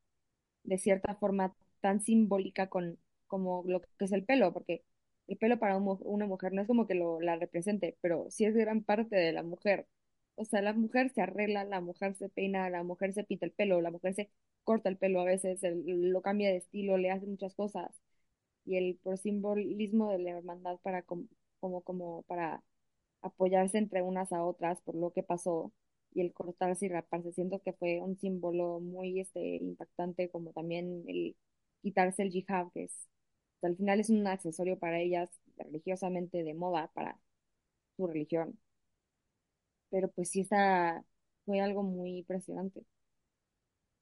de 0.64 0.78
cierta 0.78 1.16
forma 1.16 1.56
tan 1.82 2.02
simbólica 2.02 2.68
con 2.70 3.00
como 3.28 3.64
lo 3.68 3.82
que 3.82 3.88
es 4.06 4.12
el 4.12 4.26
pelo, 4.26 4.54
porque 4.54 4.84
el 5.28 5.38
pelo 5.38 5.60
para 5.60 5.78
un 5.78 5.98
una 6.04 6.26
mujer 6.28 6.54
no 6.54 6.62
es 6.62 6.68
como 6.68 6.88
que 6.88 6.96
lo 6.96 7.20
la 7.22 7.36
represente, 7.38 7.98
pero 8.02 8.28
sí 8.30 8.46
es 8.46 8.56
gran 8.56 8.84
parte 8.84 9.16
de 9.16 9.34
la 9.34 9.44
mujer. 9.44 9.88
O 10.36 10.46
sea, 10.46 10.62
la 10.62 10.74
mujer 10.74 11.10
se 11.12 11.22
arregla, 11.22 11.64
la 11.64 11.82
mujer 11.82 12.16
se 12.16 12.30
peina, 12.30 12.70
la 12.70 12.84
mujer 12.84 13.14
se 13.14 13.24
pinta 13.24 13.46
el 13.46 13.52
pelo, 13.54 13.82
la 13.82 13.92
mujer 13.92 14.14
se 14.14 14.30
corta 14.64 14.90
el 14.90 14.98
pelo 14.98 15.22
a 15.22 15.26
veces, 15.26 15.62
lo 15.86 16.22
cambia 16.22 16.50
de 16.50 16.58
estilo, 16.58 16.98
le 16.98 17.12
hace 17.12 17.26
muchas 17.26 17.56
cosas. 17.56 17.90
Y 18.66 18.78
el 18.78 18.98
por 19.04 19.18
simbolismo 19.18 20.12
de 20.12 20.20
la 20.20 20.32
hermandad 20.32 20.80
para 20.82 21.04
com- 21.04 21.28
como, 21.60 21.82
como 21.84 22.24
para 22.24 22.64
apoyarse 23.22 23.78
entre 23.80 24.02
unas 24.04 24.32
a 24.34 24.44
otras 24.46 24.82
por 24.82 24.96
lo 24.96 25.12
que 25.14 25.24
pasó 25.24 25.74
y 26.16 26.22
el 26.24 26.34
cortarse 26.34 26.88
y 26.88 26.90
raparse. 26.90 27.34
Siento 27.34 27.62
que 27.62 27.74
fue 27.74 28.02
un 28.02 28.18
símbolo 28.20 28.82
muy 28.82 29.22
este, 29.22 29.58
impactante, 29.58 30.30
como 30.32 30.54
también 30.54 31.06
el 31.10 31.38
quitarse 31.84 32.24
el 32.24 32.36
hijab, 32.36 32.72
que 32.74 32.86
es, 32.86 33.10
al 33.64 33.78
final 33.78 34.02
es 34.02 34.10
un 34.12 34.28
accesorio 34.28 34.80
para 34.80 35.00
ellas 35.02 35.30
religiosamente 35.58 36.44
de 36.44 36.56
moda 36.56 36.90
para 36.96 37.20
su 37.98 38.08
religión. 38.08 38.60
Pero 39.90 40.12
pues 40.12 40.30
sí 40.32 40.42
está, 40.42 41.04
fue 41.46 41.62
algo 41.62 41.84
muy 41.84 42.20
impresionante. 42.20 42.86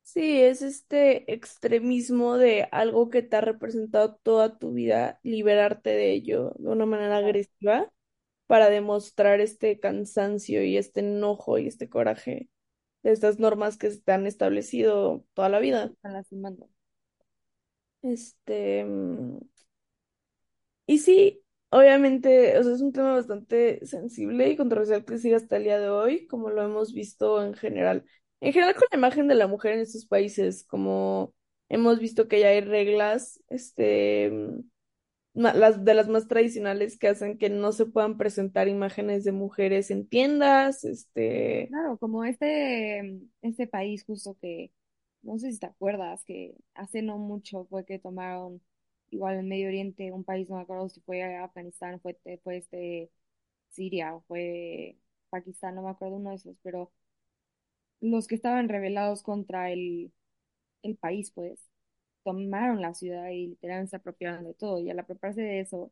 Sí, 0.03 0.41
es 0.41 0.61
este 0.61 1.31
extremismo 1.33 2.37
de 2.37 2.67
algo 2.71 3.09
que 3.09 3.23
te 3.23 3.37
ha 3.37 3.41
representado 3.41 4.15
toda 4.17 4.59
tu 4.59 4.73
vida, 4.73 5.19
liberarte 5.23 5.91
de 5.91 6.11
ello 6.13 6.53
de 6.59 6.69
una 6.69 6.85
manera 6.85 7.17
agresiva 7.17 7.91
para 8.53 8.69
demostrar 8.69 9.41
este 9.41 9.79
cansancio 9.79 10.63
y 10.63 10.77
este 10.77 10.99
enojo 11.01 11.57
y 11.57 11.67
este 11.67 11.89
coraje 11.89 12.49
de 13.03 13.11
estas 13.13 13.39
normas 13.39 13.77
que 13.77 13.91
se 13.91 14.01
te 14.01 14.11
han 14.13 14.27
establecido 14.27 15.25
toda 15.33 15.49
la 15.49 15.59
vida. 15.59 15.85
están 15.85 16.13
lastimando. 16.13 16.69
Este, 18.03 18.83
mm, 18.85 19.39
y 20.85 20.99
sí, 20.99 21.41
obviamente, 21.69 22.57
o 22.57 22.63
sea, 22.63 22.73
es 22.73 22.81
un 22.81 22.91
tema 22.93 23.13
bastante 23.13 23.85
sensible 23.85 24.49
y 24.49 24.57
controversial 24.57 25.05
que 25.05 25.17
sigue 25.17 25.35
hasta 25.35 25.57
el 25.57 25.63
día 25.63 25.79
de 25.79 25.89
hoy, 25.89 26.27
como 26.27 26.49
lo 26.49 26.63
hemos 26.63 26.93
visto 26.93 27.41
en 27.43 27.53
general. 27.53 28.05
En 28.41 28.51
general 28.53 28.75
con 28.75 28.87
la 28.91 28.97
imagen 28.97 29.27
de 29.27 29.35
la 29.35 29.47
mujer 29.47 29.73
en 29.73 29.79
estos 29.81 30.05
países, 30.05 30.65
como 30.65 31.33
hemos 31.69 31.99
visto 31.99 32.27
que 32.27 32.39
ya 32.41 32.49
hay 32.49 32.61
reglas, 32.61 33.41
este, 33.49 34.31
ma- 34.31 34.63
las 35.33 35.83
de 35.85 35.93
las 35.95 36.07
más 36.09 36.27
tradicionales 36.27 36.97
que 36.97 37.07
hacen 37.09 37.37
que 37.37 37.49
no 37.49 37.71
se 37.71 37.85
puedan 37.85 38.17
presentar 38.17 38.67
imágenes 38.67 39.23
de 39.23 39.31
mujeres 39.31 39.91
en 39.91 40.07
tiendas, 40.07 40.83
este, 40.85 41.69
Claro, 41.69 41.97
como 41.97 42.23
este, 42.25 43.19
este 43.41 43.67
país 43.67 44.03
justo 44.05 44.37
que, 44.41 44.71
no 45.23 45.39
sé 45.39 45.51
si 45.51 45.59
te 45.59 45.65
acuerdas, 45.65 46.23
que 46.25 46.55
hace 46.75 47.01
no 47.01 47.17
mucho 47.17 47.65
fue 47.65 47.85
que 47.85 47.99
tomaron 47.99 48.61
igual 49.09 49.37
en 49.39 49.47
Medio 49.47 49.67
Oriente, 49.69 50.11
un 50.11 50.23
país, 50.23 50.49
no 50.49 50.57
me 50.57 50.61
acuerdo 50.63 50.89
si 50.89 51.01
fue 51.01 51.23
Afganistán, 51.23 51.99
fue, 52.01 52.17
fue 52.43 52.57
este 52.57 53.11
Siria 53.69 54.15
o 54.15 54.21
fue 54.23 54.97
Pakistán, 55.29 55.75
no 55.75 55.83
me 55.83 55.91
acuerdo 55.91 56.17
uno 56.17 56.31
de 56.31 56.37
esos, 56.37 56.57
pero 56.63 56.91
los 58.01 58.27
que 58.27 58.35
estaban 58.35 58.69
rebelados 58.69 59.23
contra 59.23 59.71
el, 59.71 60.11
el 60.83 60.97
país, 60.97 61.31
pues, 61.31 61.59
tomaron 62.23 62.81
la 62.81 62.93
ciudad 62.93 63.29
y 63.29 63.47
literalmente 63.49 63.91
se 63.91 63.95
apropiaron 63.97 64.43
de 64.45 64.53
todo. 64.53 64.79
Y 64.79 64.89
al 64.89 64.99
apropiarse 64.99 65.41
de 65.41 65.59
eso, 65.61 65.91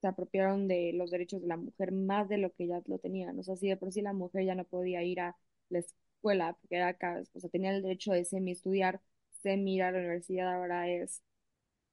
se 0.00 0.08
apropiaron 0.08 0.68
de 0.68 0.92
los 0.94 1.10
derechos 1.10 1.42
de 1.42 1.48
la 1.48 1.56
mujer 1.56 1.92
más 1.92 2.28
de 2.28 2.38
lo 2.38 2.52
que 2.54 2.66
ya 2.68 2.82
lo 2.86 2.98
tenían. 2.98 3.38
O 3.38 3.42
sea, 3.42 3.56
si 3.56 3.68
de 3.68 3.76
por 3.76 3.92
sí 3.92 4.02
la 4.02 4.12
mujer 4.12 4.44
ya 4.44 4.54
no 4.54 4.64
podía 4.64 5.02
ir 5.04 5.20
a 5.20 5.36
la 5.70 5.80
escuela, 5.80 6.54
porque 6.60 6.76
era 6.76 6.88
acá, 6.88 7.22
o 7.34 7.40
sea, 7.40 7.50
tenía 7.50 7.70
el 7.74 7.82
derecho 7.82 8.12
de 8.12 8.24
semi 8.24 8.52
estudiar, 8.52 9.00
semi 9.42 9.76
ir 9.76 9.82
a 9.84 9.92
la 9.92 9.98
universidad, 10.00 10.54
ahora 10.54 10.88
es 10.90 11.22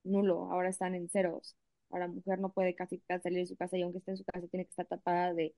nulo, 0.03 0.51
ahora 0.51 0.69
están 0.69 0.95
en 0.95 1.09
ceros. 1.09 1.55
Ahora 1.89 2.07
la 2.07 2.13
mujer 2.13 2.39
no 2.39 2.51
puede 2.53 2.75
casi 2.75 3.01
salir 3.23 3.39
de 3.39 3.47
su 3.47 3.55
casa 3.57 3.77
y 3.77 3.81
aunque 3.83 3.99
esté 3.99 4.11
en 4.11 4.17
su 4.17 4.23
casa 4.25 4.47
tiene 4.47 4.65
que 4.65 4.69
estar 4.71 4.85
tapada 4.87 5.33
de 5.33 5.55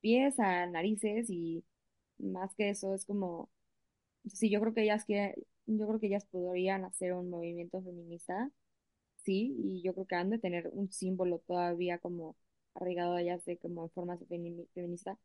pies 0.00 0.38
a 0.40 0.66
narices 0.66 1.30
y 1.30 1.64
más 2.18 2.54
que 2.56 2.70
eso 2.70 2.94
es 2.94 3.04
como, 3.06 3.50
sí, 4.32 4.50
yo 4.50 4.60
creo 4.60 4.74
que 4.74 4.82
ellas 4.82 5.04
quieren, 5.04 5.34
yo 5.66 5.86
creo 5.86 6.00
que 6.00 6.06
ellas 6.08 6.24
podrían 6.26 6.84
hacer 6.84 7.12
un 7.14 7.30
movimiento 7.30 7.82
feminista, 7.82 8.50
sí, 9.24 9.54
y 9.58 9.82
yo 9.82 9.94
creo 9.94 10.06
que 10.06 10.16
han 10.16 10.30
de 10.30 10.38
tener 10.38 10.70
un 10.72 10.90
símbolo 10.92 11.40
todavía 11.40 11.98
como 11.98 12.36
arraigado 12.74 13.14
a 13.16 13.22
ellas 13.22 13.44
de 13.46 13.58
como 13.58 13.84
en 13.84 13.92
femi- 14.28 14.68
feminista, 14.74 15.18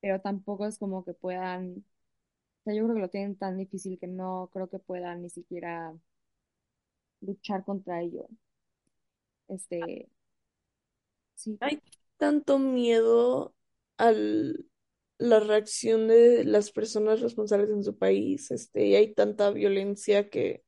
pero 0.00 0.20
tampoco 0.20 0.66
es 0.66 0.78
como 0.78 1.04
que 1.04 1.14
puedan, 1.14 1.84
o 2.62 2.64
sea, 2.64 2.74
yo 2.74 2.84
creo 2.84 2.96
que 2.96 3.02
lo 3.02 3.10
tienen 3.10 3.36
tan 3.36 3.58
difícil 3.58 3.98
que 4.00 4.06
no 4.08 4.50
creo 4.52 4.68
que 4.70 4.78
puedan 4.80 5.22
ni 5.22 5.30
siquiera 5.30 5.94
luchar 7.22 7.64
contra 7.64 8.02
ello. 8.02 8.28
Este, 9.48 10.08
sí, 11.34 11.60
hay 11.60 11.82
tanto 12.16 12.58
miedo 12.58 13.54
a 13.98 14.12
la 15.20 15.40
reacción 15.40 16.08
de 16.08 16.44
las 16.44 16.72
personas 16.72 17.20
responsables 17.20 17.70
en 17.70 17.84
su 17.84 17.96
país, 17.98 18.50
este, 18.50 18.86
y 18.86 18.94
hay 18.96 19.14
tanta 19.14 19.50
violencia 19.50 20.30
que 20.30 20.64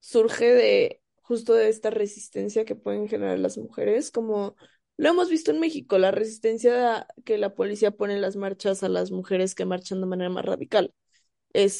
surge 0.00 0.52
de 0.54 1.02
justo 1.22 1.54
de 1.54 1.68
esta 1.68 1.90
resistencia 1.90 2.64
que 2.64 2.74
pueden 2.76 3.08
generar 3.08 3.38
las 3.38 3.58
mujeres, 3.58 4.10
como 4.10 4.56
lo 4.96 5.10
hemos 5.10 5.30
visto 5.30 5.50
en 5.50 5.60
México, 5.60 5.98
la 5.98 6.10
resistencia 6.10 7.06
que 7.24 7.38
la 7.38 7.54
policía 7.54 7.90
pone 7.92 8.14
en 8.14 8.22
las 8.22 8.36
marchas 8.36 8.82
a 8.82 8.88
las 8.88 9.10
mujeres 9.12 9.54
que 9.54 9.64
marchan 9.66 10.00
de 10.00 10.06
manera 10.06 10.30
más 10.30 10.44
radical. 10.44 10.94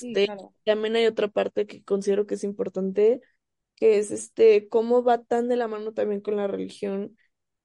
sí, 0.00 0.12
Este, 0.12 0.26
claro. 0.26 0.54
también 0.64 0.96
hay 0.96 1.06
otra 1.06 1.28
parte 1.28 1.66
que 1.66 1.82
considero 1.84 2.26
que 2.26 2.34
es 2.36 2.44
importante, 2.44 3.20
que 3.76 3.98
es 3.98 4.10
este, 4.10 4.68
cómo 4.68 5.02
va 5.04 5.22
tan 5.22 5.48
de 5.48 5.56
la 5.56 5.68
mano 5.68 5.92
también 5.94 6.20
con 6.20 6.36
la 6.36 6.46
religión 6.46 7.16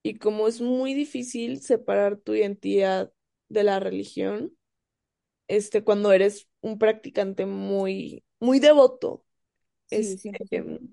y 0.04 0.18
cómo 0.18 0.48
es 0.48 0.62
muy 0.62 0.94
difícil 0.94 1.62
separar 1.62 2.18
tu 2.18 2.34
identidad 2.36 3.12
de 3.50 3.64
la 3.64 3.80
religión, 3.80 4.54
este, 5.48 5.84
cuando 5.84 6.12
eres 6.14 6.50
un 6.62 6.80
practicante 6.80 7.46
muy, 7.46 8.24
muy 8.40 8.60
devoto. 8.60 9.26
Sí, 9.86 10.18
Este, 10.18 10.18
100%. 10.18 10.84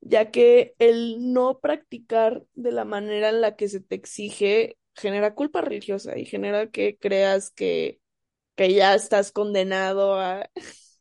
ya 0.00 0.30
que 0.30 0.74
el 0.78 1.32
no 1.32 1.60
practicar 1.60 2.44
de 2.54 2.72
la 2.72 2.84
manera 2.84 3.28
en 3.30 3.40
la 3.40 3.56
que 3.56 3.68
se 3.68 3.80
te 3.80 3.94
exige 3.94 4.78
genera 4.94 5.34
culpa 5.34 5.60
religiosa 5.62 6.18
y 6.18 6.26
genera 6.26 6.70
que 6.70 6.98
creas 6.98 7.50
que, 7.50 8.00
que 8.56 8.74
ya 8.74 8.94
estás 8.94 9.32
condenado 9.32 10.16
a... 10.20 10.50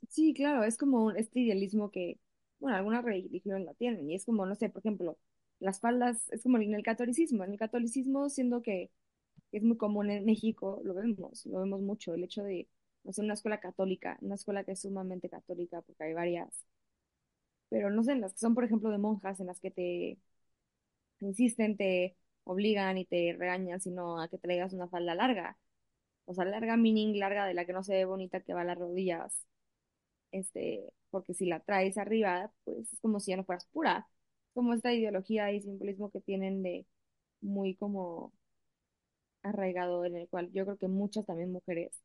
Sí, 0.09 0.33
claro, 0.33 0.63
es 0.63 0.77
como 0.77 1.05
un- 1.05 1.15
este 1.17 1.39
idealismo 1.39 1.89
que, 1.91 2.19
bueno, 2.59 2.77
algunas 2.77 3.03
religiones 3.03 3.65
la 3.65 3.73
tienen 3.75 4.09
y 4.09 4.15
es 4.15 4.25
como, 4.25 4.45
no 4.45 4.55
sé, 4.55 4.69
por 4.69 4.79
ejemplo, 4.81 5.17
las 5.59 5.79
faldas, 5.79 6.29
es 6.31 6.43
como 6.43 6.57
en 6.57 6.73
el 6.73 6.83
catolicismo, 6.83 7.43
en 7.43 7.51
el 7.53 7.59
catolicismo 7.59 8.29
siendo 8.29 8.61
que 8.61 8.91
es 9.51 9.63
muy 9.63 9.77
común 9.77 10.09
en 10.11 10.25
México, 10.25 10.81
lo 10.83 10.93
vemos, 10.95 11.45
lo 11.45 11.59
vemos 11.61 11.81
mucho, 11.81 12.13
el 12.13 12.23
hecho 12.23 12.43
de, 12.43 12.67
no 13.03 13.13
sé, 13.13 13.21
una 13.21 13.33
escuela 13.35 13.59
católica, 13.59 14.17
una 14.21 14.35
escuela 14.35 14.63
que 14.63 14.73
es 14.73 14.81
sumamente 14.81 15.29
católica, 15.29 15.81
porque 15.81 16.03
hay 16.05 16.13
varias, 16.13 16.65
pero 17.69 17.89
no 17.89 18.03
sé, 18.03 18.13
en 18.13 18.21
las 18.21 18.33
que 18.33 18.39
son, 18.39 18.53
por 18.55 18.63
ejemplo, 18.65 18.89
de 18.91 18.97
monjas, 18.97 19.39
en 19.39 19.47
las 19.47 19.59
que 19.59 19.71
te 19.71 20.17
insisten, 21.19 21.77
te 21.77 22.17
obligan 22.43 22.97
y 22.97 23.05
te 23.05 23.35
regañan, 23.37 23.79
sino 23.81 24.19
a 24.21 24.27
que 24.29 24.37
traigas 24.37 24.73
una 24.73 24.87
falda 24.89 25.15
larga, 25.15 25.57
o 26.25 26.33
sea, 26.33 26.45
larga, 26.45 26.77
meaning 26.77 27.19
larga, 27.19 27.45
de 27.47 27.53
la 27.53 27.65
que 27.65 27.73
no 27.73 27.83
se 27.83 27.93
ve 27.95 28.05
bonita, 28.05 28.41
que 28.41 28.53
va 28.53 28.61
a 28.61 28.65
las 28.65 28.77
rodillas 28.77 29.45
este, 30.31 30.93
porque 31.11 31.33
si 31.33 31.45
la 31.47 31.59
traes 31.61 31.97
arriba, 31.97 32.51
pues 32.65 32.93
es 32.93 32.99
como 33.01 33.19
si 33.19 33.31
ya 33.31 33.37
no 33.37 33.45
fueras 33.45 33.65
pura, 33.67 34.07
como 34.53 34.73
esta 34.73 34.93
ideología 34.93 35.51
y 35.51 35.61
simbolismo 35.61 36.11
que 36.11 36.21
tienen 36.21 36.63
de 36.63 36.85
muy 37.41 37.75
como 37.75 38.33
arraigado 39.43 40.05
en 40.05 40.15
el 40.17 40.27
cual 40.29 40.51
yo 40.53 40.65
creo 40.65 40.77
que 40.77 40.87
muchas 40.87 41.25
también 41.25 41.51
mujeres 41.51 42.01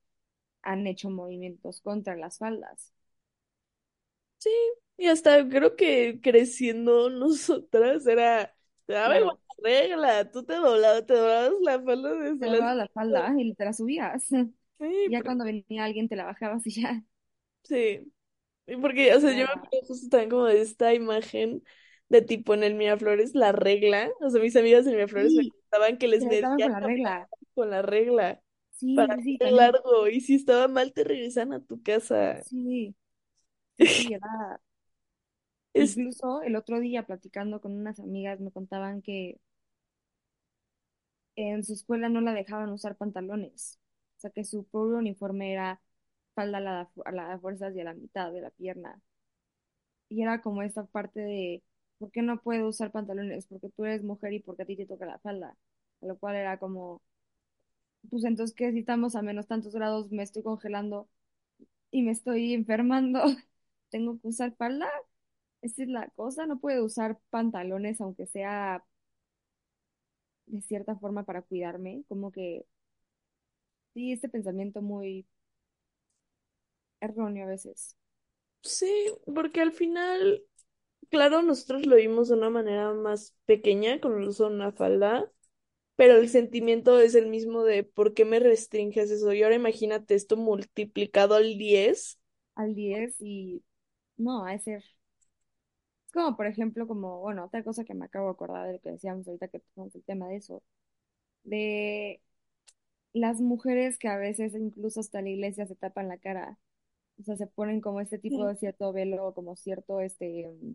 han 0.62 0.86
hecho 0.88 1.10
movimientos 1.10 1.80
contra 1.82 2.16
las 2.16 2.38
faldas. 2.38 2.92
Sí, 4.38 4.50
y 4.96 5.06
hasta 5.08 5.48
creo 5.48 5.76
que 5.76 6.20
creciendo 6.22 7.10
nosotras 7.10 8.06
era, 8.06 8.54
te 8.86 8.92
daba 8.94 9.18
igual 9.18 9.34
Claro, 9.34 9.40
la 9.64 9.70
regla, 9.70 10.30
tú 10.30 10.44
te 10.44 10.54
doblabas, 10.54 11.06
te 11.06 11.14
doblabas 11.14 11.52
la 11.62 11.82
falda 11.82 12.36
te 12.38 12.48
las... 12.48 12.62
doblabas 12.62 12.76
la 12.76 12.88
falda 12.88 13.34
y 13.38 13.54
te 13.54 13.64
la 13.64 13.72
subías. 13.72 14.26
Sí, 14.78 14.86
Ya 15.04 15.22
cuando 15.22 15.44
venía 15.44 15.84
alguien 15.84 16.08
te 16.08 16.16
la 16.16 16.24
bajabas 16.24 16.66
y 16.66 16.82
ya, 16.82 17.02
sí, 17.64 18.12
y 18.66 18.76
porque, 18.78 19.14
o 19.14 19.20
sea, 19.20 19.32
yo 19.32 19.38
me 19.46 19.52
acuerdo 19.52 19.86
justo 19.88 20.08
también 20.10 20.30
como 20.30 20.46
de 20.46 20.62
esta 20.62 20.94
imagen 20.94 21.64
de 22.10 22.22
tipo 22.22 22.54
en 22.54 22.64
el 22.64 22.74
Miraflores, 22.74 23.34
la 23.34 23.52
regla, 23.52 24.10
o 24.20 24.30
sea, 24.30 24.42
mis 24.42 24.56
amigas 24.56 24.86
en 24.86 24.94
Miraflores 24.94 25.34
me 25.34 25.44
Que 25.98 26.08
les 26.08 26.24
con 26.60 26.72
la 26.72 26.80
regla. 26.80 27.28
con 27.54 27.70
la 27.70 27.82
regla 27.82 28.42
Sí, 28.70 28.94
para 28.94 29.16
sí, 29.22 29.38
largo, 29.50 30.08
y 30.08 30.20
si 30.20 30.36
estaba 30.36 30.68
mal 30.68 30.92
te 30.92 31.04
regresan 31.04 31.52
a 31.52 31.64
tu 31.64 31.82
casa. 31.82 32.46
Sí, 32.48 32.94
sí, 33.76 33.88
sí, 33.88 34.12
era. 34.14 34.60
Es, 35.74 36.00
Incluso 36.00 36.42
el 36.42 36.56
otro 36.56 36.80
día 36.80 37.06
platicando 37.06 37.60
con 37.60 37.70
unas 37.72 38.00
amigas 38.00 38.40
me 38.40 38.50
contaban 38.50 39.00
que 39.00 39.38
en 41.36 41.64
su 41.64 41.72
escuela 41.74 42.08
no 42.08 42.20
la 42.20 42.32
dejaban 42.34 42.70
usar 42.70 42.96
pantalones. 42.96 43.78
O 44.18 44.20
sea, 44.20 44.30
que 44.30 44.44
su 44.44 44.64
propio 44.66 44.98
uniforme 44.98 45.52
era 45.52 45.80
falda 46.34 46.58
a 46.58 46.60
la, 46.60 46.90
a 47.04 47.12
la 47.12 47.38
fuerzas 47.40 47.74
y 47.76 47.80
a 47.80 47.84
la 47.84 47.94
mitad 47.94 48.32
de 48.32 48.40
la 48.42 48.50
pierna. 48.50 49.00
Y 50.08 50.22
era 50.22 50.40
como 50.42 50.62
esta 50.62 50.84
parte 50.86 51.20
de, 51.20 51.62
¿por 51.98 52.10
qué 52.10 52.22
no 52.22 52.40
puedo 52.42 52.68
usar 52.68 52.92
pantalones? 52.92 53.46
Porque 53.46 53.70
tú 53.70 53.84
eres 53.84 54.02
mujer 54.04 54.32
y 54.34 54.40
porque 54.40 54.62
a 54.62 54.66
ti 54.66 54.76
te 54.76 54.86
toca 54.86 55.06
la 55.06 55.18
falda. 55.20 55.56
A 56.02 56.06
lo 56.06 56.18
cual 56.18 56.36
era 56.36 56.58
como, 56.58 57.02
pues 58.10 58.24
entonces, 58.24 58.54
¿qué 58.56 58.72
si 58.72 58.80
estamos 58.80 59.16
a 59.16 59.22
menos 59.22 59.46
tantos 59.46 59.74
grados? 59.74 60.10
Me 60.12 60.22
estoy 60.22 60.42
congelando 60.42 61.08
y 61.92 62.02
me 62.02 62.12
estoy 62.12 62.54
enfermando. 62.54 63.22
¿Tengo 63.90 64.20
que 64.20 64.28
usar 64.28 64.54
falda? 64.56 64.88
Esa 65.62 65.84
es 65.84 65.88
la 65.90 66.08
cosa. 66.10 66.46
No 66.46 66.60
puedo 66.60 66.84
usar 66.84 67.18
pantalones, 67.30 68.00
aunque 68.02 68.26
sea 68.26 68.84
de 70.46 70.60
cierta 70.62 70.96
forma 70.96 71.22
para 71.24 71.42
cuidarme. 71.42 72.04
Como 72.08 72.30
que 72.32 72.66
Sí, 73.94 74.12
este 74.12 74.28
pensamiento 74.28 74.80
muy 74.82 75.26
erróneo 77.00 77.44
a 77.46 77.48
veces. 77.48 77.96
sí, 78.62 79.12
porque 79.34 79.60
al 79.60 79.72
final, 79.72 80.42
claro, 81.10 81.42
nosotros 81.42 81.86
lo 81.86 81.96
vimos 81.96 82.28
de 82.28 82.34
una 82.34 82.50
manera 82.50 82.92
más 82.92 83.34
pequeña 83.46 84.00
con 84.00 84.20
el 84.20 84.28
uso 84.28 84.48
de 84.48 84.54
una 84.56 84.72
falda, 84.72 85.30
pero 85.96 86.16
el 86.16 86.28
sentimiento 86.30 87.00
es 87.00 87.14
el 87.14 87.28
mismo 87.28 87.64
de 87.64 87.84
¿por 87.84 88.14
qué 88.14 88.24
me 88.24 88.40
restringes 88.40 89.10
eso? 89.10 89.32
Y 89.32 89.42
ahora 89.42 89.56
imagínate 89.56 90.14
esto 90.14 90.36
multiplicado 90.36 91.36
al 91.36 91.58
diez 91.58 92.20
Al 92.54 92.74
10 92.74 93.16
y 93.20 93.62
no, 94.18 94.44
a 94.46 94.58
ser. 94.58 94.84
Es 96.06 96.12
como, 96.12 96.36
por 96.36 96.46
ejemplo, 96.46 96.86
como, 96.86 97.20
bueno, 97.20 97.44
otra 97.44 97.62
cosa 97.64 97.84
que 97.84 97.94
me 97.94 98.06
acabo 98.06 98.26
de 98.26 98.32
acordar 98.32 98.66
de 98.66 98.74
lo 98.74 98.80
que 98.80 98.90
decíamos 98.92 99.26
ahorita 99.26 99.48
que 99.48 99.60
tocamos 99.60 99.94
el 99.94 100.04
tema 100.04 100.28
de 100.28 100.36
eso, 100.36 100.62
de 101.44 102.22
las 103.14 103.40
mujeres 103.40 103.98
que 103.98 104.08
a 104.08 104.18
veces 104.18 104.54
incluso 104.54 105.00
hasta 105.00 105.22
la 105.22 105.30
iglesia 105.30 105.66
se 105.66 105.76
tapan 105.76 106.08
la 106.08 106.18
cara, 106.18 106.58
o 107.20 107.24
sea, 107.24 107.36
se 107.36 107.46
ponen 107.48 107.80
como 107.82 108.00
este 108.00 108.18
tipo 108.18 108.46
de 108.46 108.56
cierto 108.56 108.92
velo, 108.92 109.34
como 109.34 109.56
cierto, 109.56 110.00
este, 110.02 110.48
mm, 110.62 110.74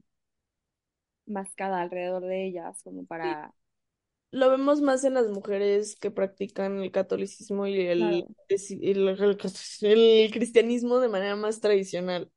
mascada 1.32 1.82
alrededor 1.82 2.24
de 2.26 2.46
ellas, 2.48 2.84
como 2.84 3.06
para, 3.06 3.54
Lo 4.32 4.50
vemos 4.50 4.80
más 4.82 5.04
en 5.04 5.14
las 5.16 5.28
mujeres 5.28 5.96
que 5.98 6.10
practican 6.12 6.80
el 6.80 6.92
catolicismo 6.92 7.68
y 7.68 7.82
el, 7.82 7.90
claro, 7.96 8.32
el, 8.48 8.60
el- 8.84 9.38
el 9.82 10.32
cristianismo 10.32 11.00
de 11.00 11.10
manera 11.10 11.36
más 11.36 11.60
tradicional. 11.60 12.32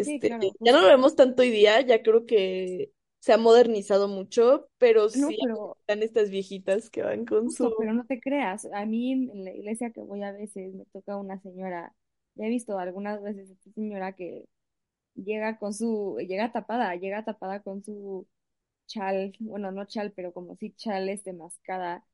sí, 0.00 0.20
Este, 0.20 0.22
claro, 0.22 0.56
ya 0.60 0.72
no 0.72 0.80
lo 0.82 0.88
justo, 0.88 0.88
vemos 0.88 1.16
tanto 1.16 1.42
hoy 1.42 1.50
día, 1.50 1.80
ya 1.82 2.02
creo 2.02 2.26
que 2.26 2.92
se 3.20 3.32
ha 3.34 3.38
modernizado 3.38 4.08
mucho, 4.08 4.70
pero 4.78 5.10
No, 5.12 5.32
sí 5.32 5.38
pero 5.38 5.76
están 5.80 6.02
estas 6.02 6.30
viejitas 6.30 6.90
que 6.90 7.02
van 7.02 7.26
con 7.26 7.50
justo, 7.52 7.72
su... 7.72 7.74
pero 7.76 7.92
no 7.94 8.04
te 8.06 8.20
creas. 8.20 8.66
A 8.72 8.84
mí 8.86 9.12
en 9.12 9.44
la 9.44 9.52
iglesia 9.52 9.90
que 9.92 10.00
voy 10.00 10.22
a 10.22 10.32
veces 10.32 10.74
me 10.74 10.84
toca 10.86 11.16
una 11.16 11.40
señora, 11.40 11.94
ya 12.34 12.46
he 12.46 12.48
visto 12.48 12.78
algunas 12.78 13.22
veces 13.22 13.50
esta 13.50 13.70
señora 13.72 14.12
que 14.14 14.46
llega 15.16 15.58
con 15.58 15.74
su, 15.74 16.18
llega 16.20 16.52
tapada, 16.52 16.94
llega 16.96 17.24
tapada 17.24 17.62
con 17.62 17.82
su 17.84 18.26
chal, 18.86 19.32
bueno, 19.40 19.72
no 19.72 19.84
chal, 19.86 20.12
pero 20.14 20.32
como 20.32 20.56
si 20.56 20.72
chal 20.74 21.08
este 21.08 21.32
mascada 21.32 22.04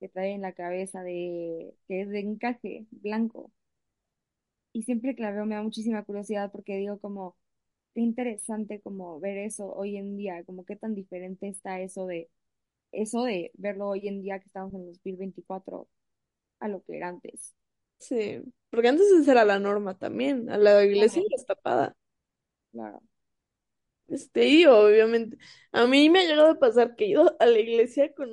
que 0.00 0.08
trae 0.08 0.32
en 0.32 0.42
la 0.42 0.54
cabeza 0.54 1.02
de, 1.02 1.74
que 1.88 2.02
es 2.02 2.08
de 2.10 2.20
encaje 2.20 2.86
blanco. 2.90 3.52
Y 4.72 4.82
siempre 4.84 5.14
que 5.16 5.22
la 5.22 5.32
veo 5.32 5.46
me 5.46 5.56
da 5.56 5.62
muchísima 5.62 6.04
curiosidad 6.04 6.52
porque 6.52 6.76
digo 6.76 6.98
como, 7.00 7.36
qué 7.94 8.00
interesante 8.00 8.80
como 8.80 9.20
ver 9.20 9.38
eso 9.38 9.72
hoy 9.74 9.96
en 9.96 10.16
día, 10.16 10.44
como 10.44 10.64
qué 10.64 10.76
tan 10.76 10.94
diferente 10.94 11.48
está 11.48 11.80
eso 11.80 12.06
de, 12.06 12.30
eso 12.92 13.24
de 13.24 13.50
verlo 13.54 13.88
hoy 13.88 14.08
en 14.08 14.22
día 14.22 14.38
que 14.38 14.46
estamos 14.46 14.72
en 14.74 14.86
2024 14.86 15.88
a 16.60 16.68
lo 16.68 16.82
que 16.84 16.96
era 16.96 17.08
antes. 17.08 17.54
Sí, 17.98 18.40
porque 18.70 18.88
antes 18.88 19.06
esa 19.10 19.32
era 19.32 19.44
la 19.44 19.58
norma 19.58 19.98
también, 19.98 20.48
a 20.50 20.56
la 20.56 20.84
iglesia 20.84 21.22
es 21.36 21.44
tapada. 21.44 21.96
Claro. 22.72 23.02
Este, 24.08 24.44
y 24.48 24.66
obviamente, 24.66 25.38
a 25.72 25.86
mí 25.86 26.10
me 26.10 26.20
ha 26.20 26.24
llegado 26.26 26.50
a 26.50 26.58
pasar 26.58 26.96
que 26.96 27.04
he 27.04 27.08
ido 27.10 27.36
a 27.38 27.46
la 27.46 27.58
iglesia 27.60 28.12
con, 28.14 28.28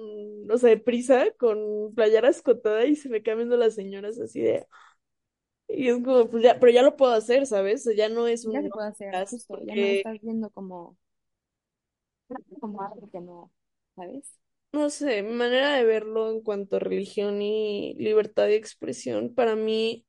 o 0.51 0.57
sea, 0.57 0.69
de 0.71 0.77
prisa, 0.79 1.25
con 1.37 1.93
playera 1.93 2.29
escotada 2.29 2.85
y 2.85 2.95
se 2.95 3.09
me 3.09 3.19
viendo 3.21 3.57
las 3.57 3.75
señoras 3.75 4.19
así 4.19 4.41
de, 4.41 4.65
y 5.67 5.89
es 5.89 5.95
como, 6.03 6.29
pues 6.29 6.43
ya, 6.43 6.59
pero 6.59 6.71
ya 6.71 6.81
lo 6.83 6.95
puedo 6.97 7.13
hacer, 7.13 7.45
¿sabes? 7.45 7.81
O 7.81 7.83
sea, 7.85 7.95
ya 7.95 8.09
no 8.09 8.27
es 8.27 8.45
Ya 8.51 8.61
un 8.61 8.63
se 8.63 8.69
no 8.69 8.71
puede 8.71 8.87
hacer, 8.89 9.19
justo, 9.29 9.59
ya 9.65 9.75
no 9.75 9.87
lo 9.87 9.93
estás 9.93 10.19
viendo 10.21 10.49
como, 10.49 10.97
como 12.59 12.81
algo 12.81 13.09
que 13.11 13.19
no, 13.21 13.51
¿sabes? 13.95 14.37
no 14.73 14.89
sé, 14.89 15.23
mi 15.23 15.33
manera 15.33 15.73
de 15.75 15.83
verlo 15.85 16.31
en 16.31 16.41
cuanto 16.41 16.77
a 16.77 16.79
religión 16.79 17.41
y 17.41 17.95
libertad 17.97 18.45
de 18.45 18.55
expresión, 18.55 19.33
para 19.35 19.55
mí, 19.55 20.06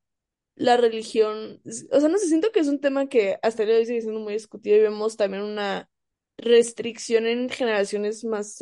la 0.59 0.77
religión, 0.77 1.61
o 1.93 2.01
sea, 2.01 2.09
no 2.09 2.19
sé, 2.19 2.27
siento 2.29 2.51
que 2.53 2.61
es 2.61 2.69
un 2.69 2.81
tema 2.81 3.09
que 3.09 3.39
hasta 3.43 3.63
el 3.63 3.69
día 3.69 3.77
de 3.77 3.81
hoy 3.83 3.87
sigue 3.87 4.03
siendo 4.03 4.21
muy 4.21 4.35
discutido 4.35 4.77
y 4.77 4.81
vemos 4.81 5.17
también 5.17 5.43
una 5.45 5.89
restricción 6.37 7.27
en 7.27 7.49
generaciones 7.49 8.25
más 8.25 8.59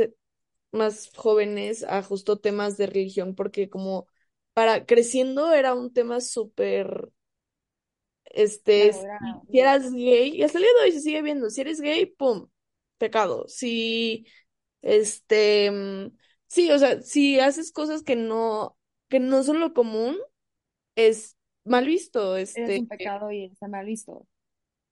más 0.72 1.10
jóvenes 1.16 1.84
a 1.84 2.02
justo 2.02 2.38
temas 2.40 2.76
de 2.78 2.86
religión, 2.86 3.34
porque 3.34 3.70
como 3.70 4.06
para 4.54 4.86
creciendo 4.86 5.52
era 5.52 5.74
un 5.74 5.92
tema 5.92 6.20
súper, 6.20 7.10
este, 8.26 8.92
si 8.92 9.58
eras 9.60 9.92
gay, 9.92 10.30
y 10.36 10.42
hasta 10.42 10.58
el 10.58 10.64
día 10.64 10.72
de 10.78 10.84
hoy 10.84 10.92
se 10.92 11.00
sigue 11.00 11.22
viendo, 11.22 11.50
si 11.50 11.60
eres 11.60 11.80
gay, 11.80 12.06
pum, 12.06 12.48
pecado. 12.98 13.46
Si, 13.48 14.26
este, 14.82 15.70
mm, 15.70 16.16
sí, 16.48 16.70
o 16.70 16.78
sea, 16.78 17.00
si 17.02 17.40
haces 17.40 17.72
cosas 17.72 18.02
que 18.02 18.16
no, 18.16 18.78
que 19.08 19.20
no 19.20 19.42
son 19.42 19.60
lo 19.60 19.72
común, 19.74 20.18
es 20.96 21.35
mal 21.66 21.86
visto, 21.86 22.36
este. 22.36 22.80
un 22.80 22.88
pecado 22.88 23.30
y 23.30 23.44
está 23.44 23.68
mal 23.68 23.86
visto. 23.86 24.26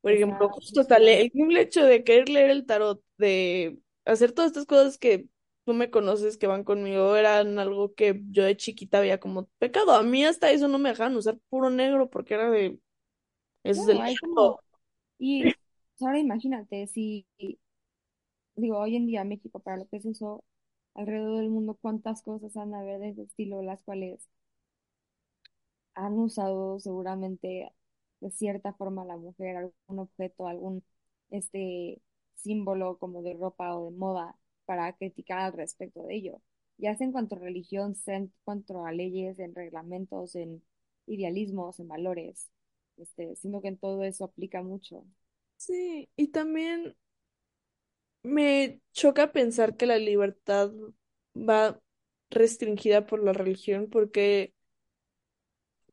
Por 0.01 0.13
ejemplo, 0.13 0.47
Está 0.47 0.55
justo 0.55 0.81
hasta 0.81 0.97
el 0.99 1.31
simple 1.31 1.63
hecho 1.63 1.85
de 1.85 2.05
querer 2.05 2.29
leer 2.29 2.51
el 2.51 2.67
tarot, 2.67 3.03
de 3.17 3.79
hacer 4.05 4.33
todas 4.33 4.51
estas 4.51 4.67
cosas 4.67 4.99
que 4.99 5.29
tú 5.65 5.73
me 5.73 5.91
conoces, 5.91 6.37
que 6.37 6.47
van 6.47 6.63
conmigo, 6.63 7.17
eran 7.17 7.59
algo 7.59 7.95
que 7.95 8.21
yo 8.31 8.45
de 8.45 8.57
chiquita 8.57 9.01
veía 9.01 9.19
como 9.19 9.47
pecado. 9.59 9.93
A 9.93 10.03
mí 10.03 10.25
hasta 10.25 10.51
eso 10.51 10.69
no 10.69 10.79
me 10.79 10.91
dejaban 10.91 11.17
usar 11.17 11.39
puro 11.49 11.71
negro 11.71 12.11
porque 12.11 12.35
era 12.35 12.51
de, 12.51 12.79
eso 13.65 13.83
es 13.83 13.89
el 13.89 14.21
como, 14.21 14.61
y 15.19 15.43
pues, 15.43 15.55
ahora 16.03 16.19
imagínate, 16.19 16.87
si, 16.87 17.27
digo, 18.57 18.79
hoy 18.79 18.97
en 18.97 19.07
día 19.07 19.25
México, 19.25 19.59
para 19.59 19.79
lo 19.79 19.89
que 19.89 19.97
es 19.97 20.05
eso, 20.05 20.45
alrededor 20.95 21.39
del 21.39 21.51
mundo, 21.51 21.79
cuántas 21.81 22.23
cosas 22.23 22.57
han 22.57 22.73
de 22.73 22.77
haber 22.77 23.01
de 23.01 23.09
ese 23.11 23.23
estilo, 23.23 23.63
las 23.63 23.83
cuales 23.83 24.29
han 25.95 26.15
usado 26.19 26.79
seguramente 26.81 27.73
de 28.21 28.31
cierta 28.31 28.73
forma 28.75 29.05
la 29.05 29.17
mujer, 29.17 29.57
algún 29.57 29.99
objeto, 30.01 30.47
algún 30.49 30.85
este 31.31 32.01
símbolo 32.37 32.99
como 32.99 33.23
de 33.23 33.35
ropa 33.35 33.77
o 33.77 33.91
de 33.91 33.97
moda 33.97 34.37
para 34.65 34.93
criticar 34.97 35.41
al 35.41 35.53
respecto 35.53 36.03
de 36.05 36.17
ello. 36.17 36.41
Ya 36.79 36.97
sea 36.97 37.07
en 37.07 37.13
cuanto 37.13 37.37
a 37.37 37.39
religión, 37.39 37.95
sea 37.95 38.17
en 38.17 38.33
cuanto 38.45 38.85
a 38.85 38.93
leyes, 38.93 39.39
en 39.39 39.55
reglamentos, 39.55 40.35
en 40.37 40.63
idealismos, 41.07 41.79
en 41.81 41.89
valores. 41.89 42.51
Este, 42.97 43.37
sino 43.37 43.61
que 43.63 43.69
en 43.69 43.79
todo 43.79 44.03
eso 44.05 44.25
aplica 44.25 44.63
mucho. 44.63 45.05
Sí, 45.57 46.09
y 46.17 46.29
también 46.29 46.97
me 48.23 48.81
choca 48.93 49.33
pensar 49.33 49.77
que 49.77 49.87
la 49.87 49.99
libertad 49.99 50.71
va 51.37 51.81
restringida 52.31 53.07
por 53.07 53.23
la 53.23 53.33
religión 53.33 53.89
porque 53.91 54.54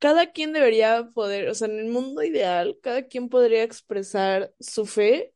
cada 0.01 0.33
quien 0.33 0.53
debería 0.53 1.11
poder, 1.15 1.49
o 1.49 1.55
sea, 1.55 1.69
en 1.69 1.79
el 1.79 1.87
mundo 1.89 2.23
ideal, 2.23 2.79
cada 2.83 3.07
quien 3.07 3.29
podría 3.29 3.63
expresar 3.63 4.53
su 4.61 4.87
fe 4.87 5.35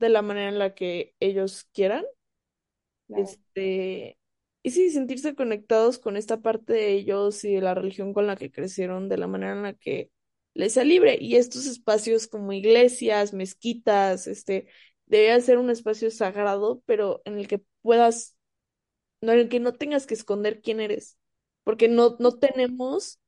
de 0.00 0.10
la 0.10 0.22
manera 0.22 0.50
en 0.50 0.60
la 0.60 0.74
que 0.74 1.14
ellos 1.20 1.66
quieran. 1.74 2.04
Claro, 3.08 3.36
Este, 3.54 4.18
y 4.62 4.70
sí, 4.70 4.90
sentirse 4.90 5.34
conectados 5.34 5.98
con 5.98 6.16
esta 6.16 6.40
parte 6.42 6.72
de 6.74 6.92
ellos 6.94 7.42
y 7.44 7.54
de 7.54 7.60
la 7.62 7.74
religión 7.74 8.12
con 8.12 8.26
la 8.26 8.36
que 8.36 8.50
crecieron, 8.52 9.08
de 9.08 9.16
la 9.18 9.26
manera 9.26 9.52
en 9.52 9.62
la 9.62 9.74
que 9.74 10.10
les 10.54 10.74
sea 10.74 10.84
libre. 10.84 11.16
Y 11.20 11.36
estos 11.36 11.66
espacios 11.66 12.26
como 12.28 12.52
iglesias, 12.52 13.32
mezquitas, 13.32 14.26
este, 14.26 14.68
debería 15.06 15.40
ser 15.40 15.58
un 15.58 15.70
espacio 15.70 16.10
sagrado, 16.10 16.82
pero 16.86 17.22
en 17.24 17.38
el 17.38 17.48
que 17.48 17.62
puedas, 17.82 18.36
no, 19.20 19.32
en 19.32 19.40
el 19.40 19.48
que 19.48 19.60
no 19.60 19.74
tengas 19.74 20.06
que 20.06 20.14
esconder 20.14 20.60
quién 20.62 20.80
eres, 20.80 21.18
porque 21.64 21.88
no, 21.88 22.16
no 22.20 22.38
tenemos 22.38 23.20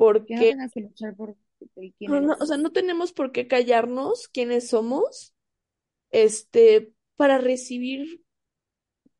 por 0.00 0.24
Que 0.24 0.54
no 0.54 0.70
que 0.70 0.80
luchar 0.80 1.14
por 1.14 1.36
no, 2.00 2.36
o 2.40 2.46
sea, 2.46 2.56
no 2.56 2.72
tenemos 2.72 3.12
por 3.12 3.32
qué 3.32 3.46
callarnos 3.46 4.28
quiénes 4.28 4.68
somos, 4.68 5.34
este, 6.10 6.94
para 7.16 7.36
recibir, 7.36 8.22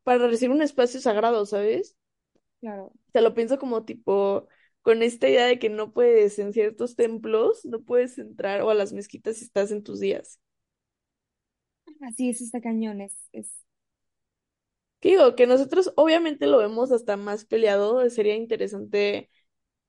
para 0.05 0.27
recibir 0.27 0.51
un 0.57 0.62
espacio 0.62 1.01
sagrado, 1.01 1.45
¿sabes? 1.45 1.99
Claro. 2.62 2.93
Te 3.12 3.21
lo 3.21 3.35
pienso 3.35 3.59
como 3.59 3.85
tipo, 3.85 4.49
con 4.81 5.03
esta 5.03 5.29
idea 5.29 5.45
de 5.45 5.59
que 5.59 5.69
no 5.69 5.93
puedes 5.93 6.38
en 6.38 6.55
ciertos 6.55 6.97
templos, 6.97 7.62
no 7.66 7.83
puedes 7.83 8.16
entrar 8.19 8.62
o 8.62 8.71
a 8.71 8.75
las 8.75 8.95
mezquitas 8.95 9.37
si 9.37 9.45
estás 9.45 9.71
en 9.73 9.83
tus 9.83 10.01
días. 10.01 10.40
Así 12.01 12.31
es, 12.31 12.40
está 12.40 12.62
cañón, 12.62 13.03
es, 13.03 13.14
es, 13.33 13.53
Que 15.01 15.11
digo, 15.11 15.35
que 15.37 15.47
nosotros 15.47 15.93
obviamente 15.97 16.47
lo 16.47 16.57
vemos 16.57 16.90
hasta 16.90 17.19
más 17.19 17.45
peleado, 17.45 18.09
sería 18.09 18.35
interesante 18.35 19.29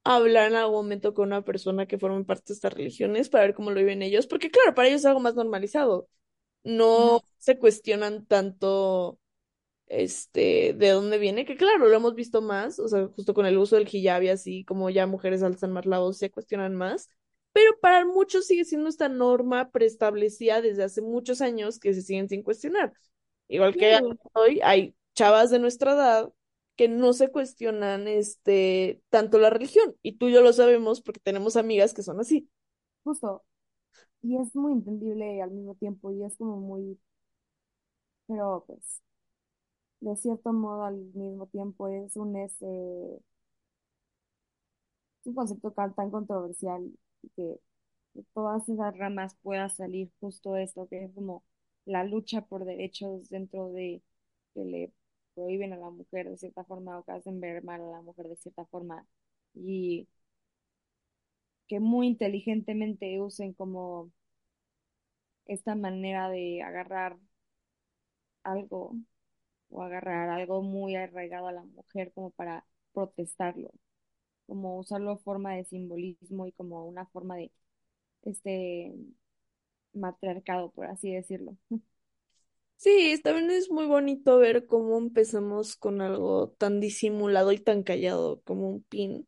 hablar 0.03 0.51
en 0.51 0.57
algún 0.57 0.75
momento 0.75 1.13
con 1.13 1.27
una 1.27 1.43
persona 1.43 1.85
que 1.85 1.99
forme 1.99 2.23
parte 2.23 2.45
de 2.47 2.53
estas 2.55 2.73
religiones 2.73 3.29
para 3.29 3.45
ver 3.45 3.53
cómo 3.53 3.71
lo 3.71 3.79
viven 3.79 4.01
ellos, 4.01 4.27
porque 4.27 4.49
claro, 4.49 4.73
para 4.73 4.87
ellos 4.87 5.01
es 5.01 5.05
algo 5.05 5.19
más 5.19 5.35
normalizado. 5.35 6.07
No 6.63 7.23
se 7.37 7.57
cuestionan 7.57 8.25
tanto 8.25 9.19
este, 9.87 10.73
de 10.73 10.89
dónde 10.89 11.17
viene, 11.17 11.45
que 11.45 11.57
claro, 11.57 11.87
lo 11.87 11.95
hemos 11.95 12.15
visto 12.15 12.41
más, 12.41 12.79
o 12.79 12.87
sea, 12.87 13.07
justo 13.07 13.33
con 13.33 13.45
el 13.45 13.57
uso 13.57 13.75
del 13.75 13.89
hijab 13.91 14.23
y 14.23 14.29
así, 14.29 14.63
como 14.63 14.89
ya 14.89 15.05
mujeres 15.07 15.43
alzan 15.43 15.71
más 15.71 15.85
la 15.85 15.99
voz, 15.99 16.17
se 16.17 16.31
cuestionan 16.31 16.75
más, 16.75 17.09
pero 17.51 17.71
para 17.81 18.05
muchos 18.05 18.45
sigue 18.45 18.63
siendo 18.63 18.89
esta 18.89 19.09
norma 19.09 19.71
preestablecida 19.71 20.61
desde 20.61 20.83
hace 20.83 21.01
muchos 21.01 21.41
años 21.41 21.79
que 21.79 21.93
se 21.93 22.01
siguen 22.01 22.29
sin 22.29 22.43
cuestionar. 22.43 22.93
Igual 23.47 23.75
que 23.75 23.99
hoy 24.33 24.61
hay 24.63 24.95
chavas 25.13 25.49
de 25.49 25.59
nuestra 25.59 25.91
edad 25.91 26.31
que 26.75 26.87
no 26.87 27.13
se 27.13 27.29
cuestionan 27.31 28.07
este 28.07 29.01
tanto 29.09 29.39
la 29.39 29.49
religión, 29.49 29.95
y 30.01 30.17
tú 30.17 30.27
y 30.29 30.33
yo 30.33 30.41
lo 30.41 30.53
sabemos 30.53 31.01
porque 31.01 31.19
tenemos 31.19 31.55
amigas 31.57 31.93
que 31.93 32.03
son 32.03 32.19
así. 32.19 32.49
justo. 33.03 33.43
Y 34.23 34.37
es 34.37 34.55
muy 34.55 34.73
entendible 34.73 35.41
al 35.41 35.51
mismo 35.51 35.75
tiempo 35.75 36.11
y 36.11 36.23
es 36.23 36.37
como 36.37 36.57
muy, 36.57 36.99
pero 38.27 38.63
pues, 38.67 39.01
de 40.01 40.15
cierto 40.17 40.53
modo 40.53 40.83
al 40.85 40.95
mismo 41.13 41.47
tiempo 41.47 41.87
es 41.87 42.15
un, 42.17 42.35
ese, 42.37 42.65
es 42.67 43.21
un 45.27 45.35
concepto 45.35 45.71
tan, 45.71 45.93
controversial 46.11 46.91
que 47.35 47.59
de 48.13 48.23
todas 48.33 48.67
esas 48.69 48.97
ramas 48.97 49.35
pueda 49.43 49.69
salir 49.69 50.11
justo 50.19 50.57
esto, 50.57 50.87
que 50.89 51.05
es 51.05 51.13
como 51.15 51.43
la 51.85 52.03
lucha 52.03 52.41
por 52.45 52.65
derechos 52.65 53.29
dentro 53.29 53.71
de 53.73 54.01
le 54.55 54.93
prohíben 55.41 55.73
a 55.73 55.77
la 55.77 55.89
mujer 55.89 56.29
de 56.29 56.37
cierta 56.37 56.63
forma 56.65 56.99
o 56.99 57.03
que 57.05 57.11
hacen 57.13 57.39
ver 57.41 57.63
mal 57.63 57.81
a 57.81 57.91
la 57.91 58.01
mujer 58.01 58.27
de 58.27 58.35
cierta 58.37 58.65
forma 58.65 59.05
y 59.55 60.07
que 61.67 61.79
muy 61.79 62.05
inteligentemente 62.07 63.19
usen 63.19 63.53
como 63.53 64.11
esta 65.45 65.75
manera 65.75 66.29
de 66.29 66.63
agarrar 66.63 67.17
algo 68.43 68.95
o 69.69 69.83
agarrar 69.83 70.29
algo 70.29 70.61
muy 70.63 70.95
arraigado 70.95 71.47
a 71.47 71.53
la 71.53 71.63
mujer 71.63 72.13
como 72.13 72.31
para 72.31 72.65
protestarlo, 72.93 73.71
como 74.47 74.77
usarlo 74.79 75.11
en 75.13 75.19
forma 75.21 75.55
de 75.55 75.65
simbolismo 75.65 76.47
y 76.47 76.53
como 76.53 76.85
una 76.87 77.05
forma 77.07 77.37
de 77.37 77.51
este 78.23 78.93
matriarcado, 79.93 80.71
por 80.71 80.85
así 80.87 81.11
decirlo. 81.13 81.57
Sí, 82.81 83.19
también 83.23 83.51
es 83.51 83.69
muy 83.69 83.85
bonito 83.85 84.39
ver 84.39 84.65
cómo 84.65 84.97
empezamos 84.97 85.75
con 85.75 86.01
algo 86.01 86.49
tan 86.57 86.79
disimulado 86.79 87.51
y 87.51 87.59
tan 87.59 87.83
callado 87.83 88.41
como 88.41 88.69
un 88.69 88.81
pin 88.83 89.27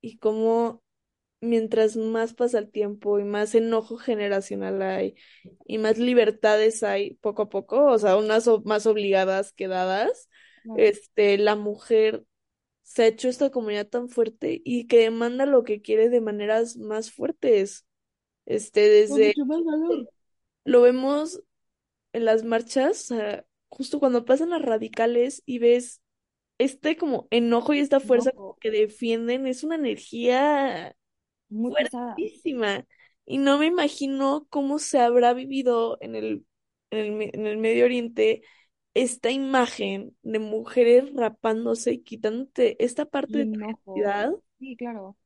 y 0.00 0.18
cómo 0.18 0.82
mientras 1.40 1.96
más 1.96 2.34
pasa 2.34 2.60
el 2.60 2.70
tiempo 2.70 3.18
y 3.18 3.24
más 3.24 3.54
enojo 3.54 3.96
generacional 3.98 4.82
hay 4.82 5.16
y 5.66 5.78
más 5.78 5.98
libertades 5.98 6.82
hay 6.84 7.14
poco 7.16 7.42
a 7.42 7.48
poco, 7.48 7.86
o 7.86 7.98
sea, 7.98 8.16
unas 8.16 8.48
más 8.64 8.86
obligadas 8.86 9.52
que 9.52 9.68
dadas, 9.68 10.28
este, 10.76 11.38
la 11.38 11.56
mujer 11.56 12.24
se 12.82 13.04
ha 13.04 13.06
hecho 13.08 13.28
esta 13.28 13.50
comunidad 13.50 13.88
tan 13.88 14.08
fuerte 14.08 14.62
y 14.64 14.86
que 14.86 14.98
demanda 14.98 15.46
lo 15.46 15.64
que 15.64 15.82
quiere 15.82 16.08
de 16.08 16.20
maneras 16.20 16.76
más 16.76 17.10
fuertes. 17.10 17.86
Este, 18.46 18.88
desde 18.88 19.28
mucho 19.28 19.46
más 19.46 19.64
valor. 19.64 20.08
lo 20.64 20.82
vemos 20.82 21.40
en 22.12 22.24
las 22.24 22.44
marchas, 22.44 23.08
justo 23.68 24.00
cuando 24.00 24.24
pasan 24.24 24.50
las 24.50 24.62
radicales 24.62 25.42
y 25.46 25.58
ves 25.58 26.02
este 26.58 26.96
como 26.96 27.28
enojo 27.30 27.74
y 27.74 27.80
esta 27.80 28.00
fuerza 28.00 28.32
Enojo, 28.32 28.58
que 28.60 28.70
defienden, 28.70 29.46
es 29.46 29.64
una 29.64 29.76
energía 29.76 30.96
muy 31.50 31.74
pesada. 31.76 32.24
fuertísima. 32.26 32.86
Y 33.26 33.38
no 33.38 33.58
me 33.58 33.66
imagino 33.66 34.46
cómo 34.50 34.78
se 34.78 35.00
habrá 35.00 35.34
vivido 35.34 35.98
en 36.00 36.16
el, 36.16 36.46
en 36.90 37.22
el, 37.22 37.30
en 37.34 37.46
el 37.46 37.58
Medio 37.58 37.84
Oriente 37.86 38.42
esta 38.94 39.30
imagen 39.30 40.16
de 40.22 40.38
mujeres 40.40 41.12
rapándose 41.14 41.92
y 41.94 42.02
quitándote 42.02 42.82
esta 42.84 43.06
parte 43.06 43.38
de 43.38 43.46
tu 43.46 43.60
identidad 43.94 44.32
Sí, 44.58 44.76
claro. 44.76 45.16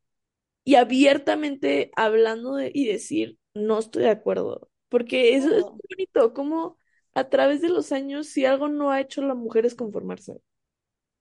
y 0.64 0.76
abiertamente 0.76 1.90
hablando 1.96 2.54
de, 2.56 2.70
y 2.74 2.86
decir, 2.86 3.38
no 3.54 3.78
estoy 3.78 4.04
de 4.04 4.10
acuerdo. 4.10 4.70
Porque 4.88 5.34
eso 5.36 5.54
es 5.54 5.62
muy 5.62 5.80
bonito, 5.90 6.32
como 6.34 6.76
a 7.14 7.28
través 7.28 7.60
de 7.60 7.68
los 7.68 7.92
años, 7.92 8.26
si 8.28 8.44
algo 8.44 8.68
no 8.68 8.90
ha 8.90 9.00
hecho 9.00 9.22
la 9.22 9.34
mujer 9.34 9.66
es 9.66 9.74
conformarse. 9.74 10.40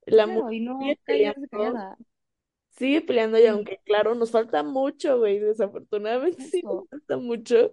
La 0.06 0.28
mujer 0.28 0.54
y 0.54 0.60
sigue 0.60 0.66
no 0.66 0.80
callarse 1.06 1.42
peleando, 1.48 1.48
callada. 1.50 1.98
sigue 2.72 3.02
peleando 3.02 3.40
y 3.40 3.46
aunque 3.46 3.80
claro, 3.86 4.16
nos 4.16 4.32
falta 4.32 4.64
mucho, 4.64 5.20
güey, 5.20 5.40
desafortunadamente 5.40 6.44
sí 6.52 6.62
nos 6.64 6.88
falta 6.90 7.18
mucho, 7.18 7.72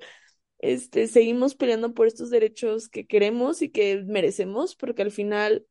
este, 0.59 1.07
seguimos 1.07 1.55
peleando 1.55 1.94
por 1.94 2.07
estos 2.07 2.31
derechos 2.31 2.88
que 2.88 3.07
queremos 3.07 3.62
y 3.62 3.70
que 3.70 4.03
merecemos, 4.07 4.76
porque 4.76 5.03
al 5.03 5.11
final 5.11 5.66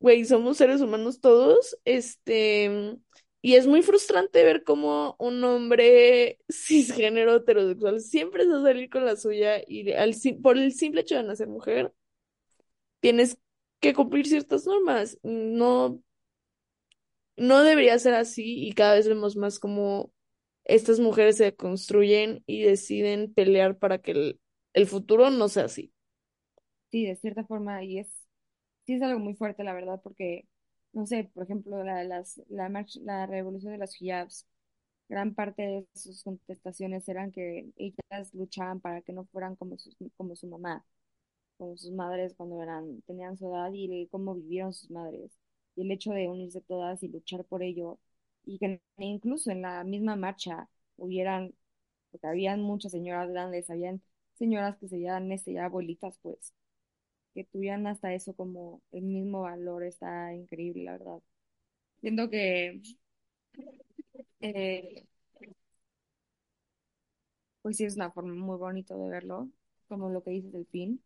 Güey, 0.00 0.24
somos 0.24 0.56
seres 0.56 0.80
humanos 0.80 1.20
todos, 1.20 1.76
este, 1.84 2.96
y 3.42 3.54
es 3.54 3.66
muy 3.66 3.82
frustrante 3.82 4.44
ver 4.44 4.64
cómo 4.64 5.16
un 5.18 5.42
hombre 5.44 6.40
cisgénero 6.50 7.36
heterosexual 7.36 8.00
siempre 8.00 8.44
se 8.44 8.50
va 8.50 8.58
a 8.60 8.62
salir 8.62 8.90
con 8.90 9.04
la 9.06 9.16
suya 9.16 9.62
y 9.66 9.92
al, 9.92 10.14
por 10.42 10.58
el 10.58 10.72
simple 10.74 11.02
hecho 11.02 11.16
de 11.16 11.24
nacer 11.24 11.48
mujer, 11.48 11.92
tienes 13.00 13.38
que 13.80 13.94
cumplir 13.94 14.26
ciertas 14.26 14.66
normas. 14.66 15.18
No, 15.22 16.02
no 17.36 17.62
debería 17.62 17.98
ser 17.98 18.14
así 18.14 18.66
y 18.66 18.72
cada 18.74 18.94
vez 18.94 19.08
vemos 19.08 19.36
más 19.36 19.58
como 19.58 20.12
estas 20.64 21.00
mujeres 21.00 21.36
se 21.38 21.54
construyen 21.56 22.42
y 22.46 22.62
deciden 22.62 23.32
pelear 23.34 23.78
para 23.78 23.98
que 23.98 24.12
el, 24.12 24.40
el 24.74 24.86
futuro 24.86 25.30
no 25.30 25.48
sea 25.48 25.64
así. 25.66 25.92
sí, 26.90 27.06
de 27.06 27.16
cierta 27.16 27.44
forma, 27.44 27.82
y 27.84 27.98
es, 27.98 28.08
sí 28.86 28.94
es 28.94 29.02
algo 29.02 29.20
muy 29.20 29.34
fuerte, 29.36 29.64
la 29.64 29.74
verdad, 29.74 30.00
porque, 30.04 30.46
no 30.92 31.06
sé, 31.06 31.30
por 31.34 31.44
ejemplo, 31.44 31.82
la, 31.84 32.04
las, 32.04 32.40
la, 32.48 32.68
la 33.02 33.26
revolución 33.26 33.72
de 33.72 33.78
las 33.78 34.00
hijabs, 34.00 34.46
gran 35.08 35.34
parte 35.34 35.62
de 35.62 35.86
sus 35.94 36.22
contestaciones 36.24 37.08
eran 37.08 37.32
que 37.32 37.70
ellas 37.76 38.34
luchaban 38.34 38.80
para 38.80 39.02
que 39.02 39.12
no 39.12 39.24
fueran 39.26 39.56
como, 39.56 39.78
sus, 39.78 39.96
como 40.16 40.36
su 40.36 40.48
mamá, 40.48 40.84
como 41.58 41.76
sus 41.76 41.92
madres 41.92 42.34
cuando 42.36 42.62
eran, 42.62 43.02
tenían 43.02 43.36
su 43.38 43.46
edad 43.54 43.70
y 43.72 44.08
cómo 44.08 44.34
vivieron 44.34 44.72
sus 44.72 44.90
madres. 44.90 45.32
Y 45.76 45.82
el 45.82 45.92
hecho 45.92 46.12
de 46.12 46.28
unirse 46.28 46.60
todas 46.62 47.02
y 47.02 47.08
luchar 47.08 47.44
por 47.44 47.62
ello, 47.62 47.98
y 48.44 48.58
que 48.58 48.80
incluso 48.98 49.50
en 49.50 49.62
la 49.62 49.84
misma 49.84 50.16
marcha 50.16 50.68
hubieran, 50.96 51.54
porque 52.10 52.26
habían 52.28 52.62
muchas 52.62 52.92
señoras 52.92 53.30
grandes, 53.30 53.70
habían 53.70 54.02
señoras 54.34 54.76
que 54.78 54.88
se 54.88 54.98
este, 55.32 55.52
ya 55.54 55.66
abuelitas, 55.66 56.18
pues 56.22 56.54
que 57.34 57.44
tuvieran 57.44 57.86
hasta 57.86 58.14
eso 58.14 58.34
como 58.34 58.82
el 58.92 59.02
mismo 59.02 59.42
valor 59.42 59.84
está 59.84 60.34
increíble, 60.34 60.84
la 60.84 60.92
verdad. 60.92 61.20
Siento 62.02 62.30
que, 62.30 62.82
eh, 64.40 65.04
pues 67.62 67.76
sí 67.76 67.84
es 67.84 67.96
una 67.96 68.10
forma 68.10 68.34
muy 68.34 68.56
bonito 68.56 68.96
de 68.98 69.08
verlo, 69.10 69.48
como 69.88 70.08
lo 70.10 70.22
que 70.22 70.30
dices 70.30 70.52
del 70.52 70.66
pin. 70.66 71.02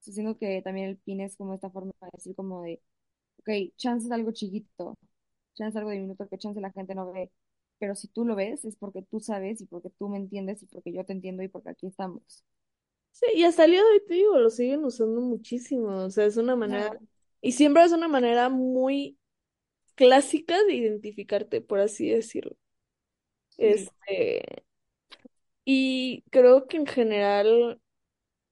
Siento 0.00 0.38
que 0.38 0.62
también 0.62 0.88
el 0.90 0.98
pin 0.98 1.20
es 1.20 1.36
como 1.36 1.54
esta 1.54 1.70
forma 1.70 1.92
de 2.02 2.08
decir 2.14 2.34
como 2.36 2.62
de, 2.62 2.82
ok, 3.40 3.50
chance 3.76 4.06
es 4.06 4.12
algo 4.12 4.32
chiquito, 4.32 4.96
chance 5.54 5.70
es 5.70 5.76
algo 5.76 5.90
diminuto 5.90 6.28
que 6.28 6.38
chance 6.38 6.60
la 6.60 6.72
gente 6.72 6.94
no 6.96 7.12
ve, 7.12 7.32
pero 7.78 7.94
si 7.96 8.08
tú 8.08 8.24
lo 8.26 8.36
ves 8.36 8.64
es 8.66 8.76
porque 8.76 9.02
tú 9.02 9.20
sabes 9.20 9.60
y 9.62 9.66
porque 9.66 9.90
tú 9.90 10.08
me 10.08 10.18
entiendes 10.18 10.62
y 10.62 10.66
porque 10.66 10.92
yo 10.92 11.04
te 11.06 11.12
entiendo 11.14 11.42
y 11.44 11.48
porque 11.48 11.70
aquí 11.70 11.86
estamos. 11.88 12.44
Sí, 13.12 13.26
y 13.34 13.44
hasta 13.44 13.64
el 13.64 13.72
día 13.72 13.80
de 13.82 13.90
hoy 13.90 14.02
te 14.06 14.14
digo, 14.14 14.38
lo 14.38 14.50
siguen 14.50 14.84
usando 14.84 15.20
muchísimo, 15.20 16.04
o 16.04 16.10
sea, 16.10 16.24
es 16.26 16.36
una 16.36 16.56
manera, 16.56 16.88
Claro, 16.88 17.00
y 17.42 17.52
siempre 17.52 17.84
es 17.84 17.92
una 17.92 18.08
manera 18.08 18.48
muy 18.48 19.18
clásica 19.96 20.62
de 20.64 20.74
identificarte, 20.74 21.60
por 21.62 21.80
así 21.80 22.10
decirlo. 22.10 22.56
sí, 23.48 23.90
Este, 23.98 24.64
y 25.64 26.22
creo 26.30 26.66
que 26.66 26.76
en 26.78 26.86
general 26.86 27.80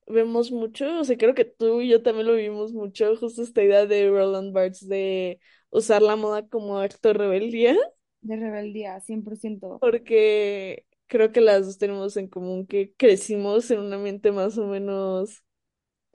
vemos 0.06 0.52
mucho, 0.52 1.00
o 1.00 1.04
sea, 1.04 1.16
creo 1.18 1.34
que 1.34 1.44
tú 1.46 1.80
y 1.80 1.90
yo 1.90 2.02
también 2.02 2.26
lo 2.28 2.34
vimos 2.36 2.72
mucho, 2.72 3.16
justo 3.16 3.42
esta 3.42 3.62
idea 3.64 3.86
de 3.86 4.10
Roland 4.10 4.52
Barthes 4.54 4.88
de 4.88 5.40
usar 5.70 6.02
la 6.02 6.16
moda 6.16 6.48
como 6.48 6.78
acto 6.80 7.08
de 7.10 7.14
rebeldía, 7.14 7.76
de 8.20 8.36
rebeldía, 8.36 9.00
100%. 9.00 9.72
porque 9.78 10.86
creo 11.08 11.32
que 11.32 11.40
las 11.42 11.66
dos 11.66 11.78
tenemos 11.78 12.16
en 12.16 12.28
común 12.28 12.66
que 12.66 12.94
crecimos 12.96 13.70
en 13.70 13.80
un 13.80 13.92
ambiente 13.94 14.32
más 14.32 14.58
o 14.58 14.66
menos 14.66 15.42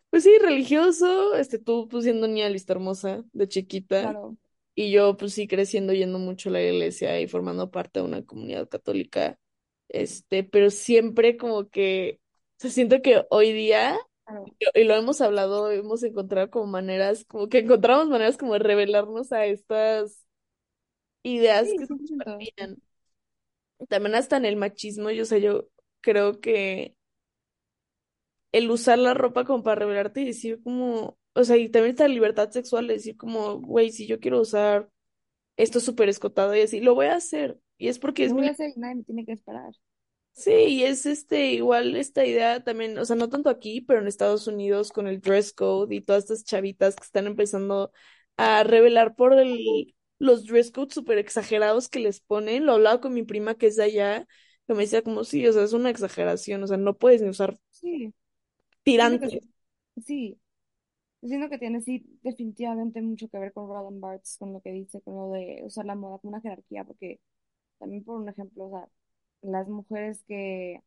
Pues 0.10 0.24
sí, 0.24 0.38
religioso, 0.40 1.36
este, 1.36 1.60
tú 1.60 1.88
pues 1.90 2.04
siendo 2.06 2.28
niña 2.28 2.50
lista 2.50 2.74
hermosa 2.74 3.24
de 3.34 3.48
chiquita 3.48 4.20
Claro, 4.20 4.38
y 4.76 4.92
yo 4.92 5.18
pues 5.18 5.34
sí 5.34 5.48
creciendo 5.48 5.94
yendo 5.94 6.20
mucho 6.20 6.50
a 6.50 6.54
la 6.54 6.62
iglesia 6.64 7.20
y 7.22 7.28
formando 7.28 7.72
parte 7.72 8.00
de 8.00 8.06
una 8.06 8.26
comunidad 8.26 8.70
católica, 8.70 9.40
este, 9.90 10.44
pero 10.44 10.70
siempre 10.72 11.38
como 11.38 11.70
que, 11.70 12.20
se 12.58 12.70
siento 12.72 13.02
que 13.02 13.26
hoy 13.32 13.54
día, 13.54 13.98
claro. 14.26 14.56
y 14.76 14.82
y 14.82 14.86
lo 14.86 14.96
hemos 14.96 15.22
hablado, 15.22 15.72
hemos 15.72 16.04
encontrado 16.04 16.50
como 16.52 16.68
maneras, 16.68 17.26
como 17.26 17.50
que 17.50 17.60
encontramos 17.60 18.10
maneras 18.10 18.38
como 18.38 18.54
de 18.54 18.60
rebelarnos 18.60 19.32
a 19.34 19.46
estas 19.46 20.26
ideas 21.24 21.64
Sí, 21.64 21.76
que 21.76 21.86
se 21.88 21.94
100%. 21.96 22.48
compartían. 22.48 22.83
También 23.90 24.16
hasta 24.16 24.38
en 24.38 24.46
el 24.46 24.56
machismo, 24.56 25.12
yo, 25.12 25.24
o 25.24 25.26
sea, 25.26 25.38
yo 25.40 25.70
creo 26.02 26.40
que 26.40 26.96
el 28.52 28.70
usar 28.72 29.00
la 29.00 29.14
ropa 29.14 29.46
como 29.46 29.64
para 29.64 29.80
revelarte 29.82 30.22
y 30.22 30.26
decir 30.26 30.62
como, 30.64 31.18
o 31.34 31.44
sea, 31.44 31.58
y 31.58 31.70
también 31.70 31.92
esta 31.92 32.08
libertad 32.08 32.52
sexual 32.52 32.88
de 32.88 32.94
decir 32.94 33.18
como, 33.18 33.60
güey, 33.60 33.92
si 33.92 34.08
yo 34.08 34.20
quiero 34.20 34.42
usar 34.42 34.90
esto 35.58 35.80
súper 35.80 36.10
escotado 36.10 36.56
y 36.56 36.62
así, 36.62 36.80
lo 36.80 36.96
voy 36.96 37.08
a 37.08 37.16
hacer. 37.16 37.60
Y 37.78 37.88
es 37.88 38.00
porque 38.00 38.26
es 38.26 38.30
Lo 38.30 38.36
mi... 38.36 38.42
voy 38.42 38.50
a 38.50 38.52
hacer 38.52 38.72
y 38.76 38.80
nadie 38.80 38.96
me 38.96 39.04
tiene 39.04 39.26
que 39.26 39.34
esperar. 39.34 39.74
Sí, 40.34 40.52
y 40.52 40.84
es 40.84 41.06
este, 41.06 41.52
igual 41.52 41.96
esta 41.96 42.26
idea 42.26 42.64
también, 42.64 42.98
o 42.98 43.06
sea, 43.06 43.16
no 43.16 43.30
tanto 43.30 43.50
aquí, 43.50 43.82
pero 43.82 44.00
en 44.00 44.08
Estados 44.08 44.48
Unidos 44.48 44.92
con 44.92 45.08
el 45.08 45.22
dress 45.22 45.54
code 45.54 45.96
y 45.96 46.02
todas 46.02 46.24
estas 46.24 46.44
chavitas 46.44 46.96
que 46.96 47.04
están 47.04 47.28
empezando 47.28 47.92
a 48.36 48.64
revelar 48.64 49.16
por 49.16 49.34
el, 49.34 49.96
los 50.24 50.46
dress 50.46 50.72
codes 50.72 50.94
súper 50.94 51.18
exagerados 51.20 51.90
que 51.90 52.00
les 52.00 52.20
ponen. 52.22 52.66
Lo 52.66 52.74
hablaba 52.74 53.02
con 53.02 53.14
mi 53.14 53.24
prima 53.24 53.56
que 53.56 53.68
es 53.68 53.76
de 53.78 53.84
allá, 53.86 54.28
que 54.68 54.74
me 54.74 54.84
decía 54.84 55.02
como, 55.04 55.24
sí, 55.24 55.46
o 55.48 55.54
sea, 55.54 55.64
es 55.64 55.74
una 55.74 55.90
exageración, 55.90 56.64
o 56.64 56.68
sea, 56.68 56.78
no 56.78 56.98
puedes 56.98 57.22
ni 57.22 57.30
usar 57.30 57.58
Sí, 57.72 58.14
siento 58.98 59.20
que 59.20 59.30
tirantes. 59.30 59.40
sí, 60.06 60.40
siento 61.24 61.50
que 61.50 61.60
tiene 61.60 61.82
sí 61.82 62.06
definitivamente 62.24 63.02
mucho 63.02 63.30
que 63.30 63.40
ver 63.40 63.54
con 63.54 63.68
Roland 63.70 64.02
Barthes, 64.02 64.38
con 64.40 64.54
lo 64.54 64.62
que 64.62 64.72
dice, 64.72 65.02
con 65.04 65.16
lo 65.16 65.32
de 65.32 65.62
usar 65.66 65.86
la 65.86 65.96
moda 65.96 66.20
como 66.20 66.32
una 66.34 66.42
jerarquía, 66.42 66.84
porque 66.86 67.22
también 67.80 68.04
por 68.06 68.20
un 68.22 68.30
ejemplo, 68.30 68.66
o 68.68 68.72
sea, 68.72 68.90
las 69.44 69.70
mujeres 69.70 70.24
que, 70.28 70.82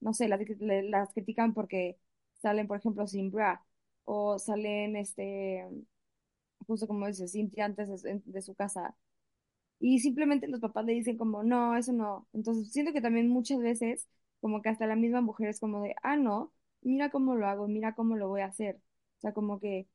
no 0.00 0.14
sé, 0.14 0.28
las, 0.28 0.40
las 0.60 1.12
critican 1.12 1.54
porque 1.54 1.98
salen, 2.42 2.66
por 2.66 2.78
ejemplo, 2.78 3.06
sin 3.06 3.30
bra, 3.30 3.64
o 4.04 4.38
salen, 4.38 4.96
este, 4.96 5.64
justo 6.66 6.86
como 6.86 7.06
dices, 7.06 7.32
sin 7.32 7.50
tirantes 7.50 8.02
de, 8.02 8.22
de 8.24 8.42
su 8.42 8.54
casa, 8.54 8.96
Y 9.78 10.00
simplemente 10.00 10.48
los 10.48 10.60
papás 10.60 10.84
le 10.84 10.92
dicen 10.94 11.16
como, 11.18 11.42
no, 11.42 11.76
eso 11.76 11.92
no. 11.92 12.28
Entonces 12.32 12.72
siento 12.72 12.92
que 12.92 13.00
también 13.00 13.28
muchas 13.28 13.60
veces, 13.60 14.08
como 14.40 14.62
que 14.62 14.68
hasta 14.70 14.86
la 14.86 14.96
misma 14.96 15.20
mujer 15.22 15.48
es 15.48 15.60
como 15.60 15.82
de, 15.82 15.94
ah, 16.02 16.16
no, 16.16 16.52
mira 16.82 17.10
cómo 17.10 17.34
lo 17.36 17.46
hago, 17.48 17.68
mira 17.68 17.94
cómo 17.94 18.16
lo 18.16 18.28
voy 18.28 18.42
a 18.42 18.46
hacer. 18.46 18.76
O 19.18 19.20
sea, 19.20 19.32
como 19.32 19.60
que 19.60 19.88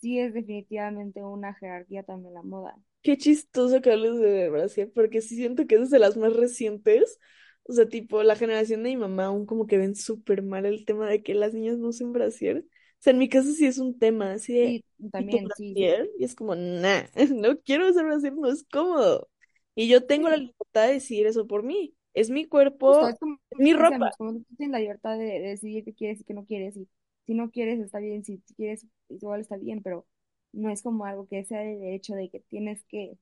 sí 0.00 0.18
es 0.20 0.34
definitivamente 0.34 1.24
una 1.24 1.54
jerarquía 1.54 2.04
también 2.04 2.34
la 2.34 2.42
moda. 2.42 2.76
Qué 3.02 3.16
chistoso 3.16 3.80
que 3.80 3.92
hables 3.92 4.18
de 4.18 4.50
Brasil, 4.50 4.90
porque 4.94 5.22
sí 5.22 5.36
siento 5.36 5.66
que 5.66 5.76
es 5.76 5.90
de 5.90 5.98
las 5.98 6.16
más 6.16 6.34
recientes. 6.34 7.18
O 7.64 7.72
sea, 7.72 7.88
tipo, 7.88 8.22
la 8.22 8.36
generación 8.36 8.82
de 8.82 8.90
mi 8.90 8.96
mamá 8.96 9.26
aún 9.26 9.46
como 9.46 9.66
que 9.66 9.78
ven 9.78 9.94
súper 9.94 10.42
mal 10.42 10.66
el 10.66 10.84
tema 10.84 11.08
de 11.08 11.22
que 11.22 11.34
las 11.34 11.54
niñas 11.54 11.78
no 11.78 11.88
usen 11.88 12.12
brasier. 12.12 12.64
O 13.00 13.02
sea, 13.02 13.12
en 13.12 13.18
mi 13.18 13.28
caso 13.28 13.52
sí 13.52 13.66
es 13.66 13.78
un 13.78 13.98
tema, 13.98 14.32
así 14.32 14.54
de, 14.54 14.76
Sí, 14.76 14.84
¿y 15.16 15.24
tu 15.26 15.40
también, 15.40 15.50
sí, 15.50 15.76
sí. 15.76 15.92
brasier? 15.94 16.10
Y 16.18 16.24
es 16.24 16.34
como, 16.34 16.54
nah, 16.56 17.04
no 17.34 17.60
quiero 17.60 17.88
usar 17.90 18.04
brasier, 18.06 18.34
no 18.34 18.48
es 18.50 18.64
cómodo. 18.70 19.28
Y 19.74 19.88
yo 19.88 20.06
tengo 20.06 20.28
la 20.28 20.36
Sí, 20.36 20.52
libertad 20.58 20.86
de 20.88 20.94
decidir 20.94 21.26
eso 21.26 21.46
por 21.46 21.62
mí. 21.62 21.94
Es 22.14 22.30
mi 22.30 22.46
justo, 22.84 23.06
cuerpo, 23.06 23.08
es 23.08 23.18
como 23.18 23.38
es 23.50 23.58
mi 23.58 23.72
ropa. 23.74 24.10
decíamos, 24.10 24.16
como 24.16 24.32
tú 24.34 24.44
tienes 24.56 24.72
la 24.72 24.80
libertad 24.80 25.18
de, 25.18 25.24
de 25.24 25.40
decidir 25.40 25.84
qué 25.84 25.94
quieres 25.94 26.20
y 26.20 26.24
qué 26.24 26.34
no 26.34 26.44
quieres, 26.46 26.76
y 26.76 26.88
si 27.26 27.34
no 27.34 27.50
quieres 27.50 27.80
está 27.80 27.98
bien, 28.00 28.24
si 28.24 28.40
quieres 28.56 28.86
igual 29.08 29.40
está 29.40 29.56
bien, 29.56 29.82
pero 29.82 30.06
no 30.52 30.70
es 30.70 30.82
como 30.82 31.04
algo 31.04 31.26
que 31.28 31.44
sea 31.44 31.60
de 31.60 31.76
derecho 31.78 32.14
de 32.14 32.30
que 32.30 32.40
tienes 32.40 32.84
que, 32.84 33.18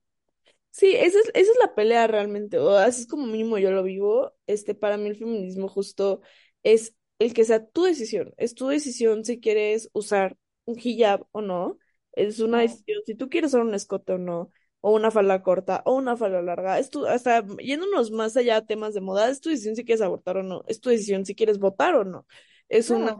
Sí, 0.71 0.95
esa 0.95 1.17
es, 1.19 1.25
esa 1.33 1.51
es 1.51 1.57
la 1.61 1.73
pelea 1.75 2.05
realmente, 2.07 2.59
o 2.59 2.71
así 2.77 3.01
es 3.01 3.07
como 3.07 3.25
mínimo 3.25 3.57
yo 3.57 3.71
lo 3.71 3.83
vivo. 3.83 4.33
Este, 4.45 4.75
para 4.75 4.97
mí 4.97 5.07
el 5.09 5.15
feminismo 5.17 5.67
justo 5.67 6.21
es 6.63 6.95
el 7.19 7.33
que 7.33 7.45
sea 7.45 7.65
tu 7.65 7.83
decisión, 7.83 8.33
es 8.37 8.53
tu 8.53 8.67
decisión 8.67 9.25
si 9.25 9.39
quieres 9.39 9.89
usar 9.93 10.37
un 10.65 10.77
hijab 10.81 11.25
o 11.31 11.41
no, 11.41 11.77
es 12.13 12.39
una 12.39 12.59
decisión 12.61 13.01
si 13.05 13.15
tú 13.15 13.29
quieres 13.29 13.51
usar 13.51 13.61
un 13.61 13.73
escote 13.73 14.13
o 14.13 14.17
no, 14.17 14.51
o 14.81 14.93
una 14.93 15.11
falda 15.11 15.41
corta 15.41 15.81
o 15.85 15.95
una 15.95 16.17
falda 16.17 16.41
larga, 16.41 16.79
es 16.79 16.89
tu, 16.89 17.05
hasta 17.05 17.45
yéndonos 17.57 18.11
más 18.11 18.37
allá 18.37 18.57
a 18.57 18.65
temas 18.65 18.93
de 18.93 19.01
moda, 19.01 19.29
es 19.29 19.41
tu 19.41 19.49
decisión 19.49 19.75
si 19.75 19.83
quieres 19.83 20.01
abortar 20.01 20.37
o 20.37 20.43
no, 20.43 20.63
es 20.67 20.79
tu 20.79 20.89
decisión 20.89 21.25
si 21.25 21.35
quieres 21.35 21.59
votar 21.59 21.95
o 21.95 22.03
no, 22.03 22.25
es 22.69 22.89
una, 22.89 23.17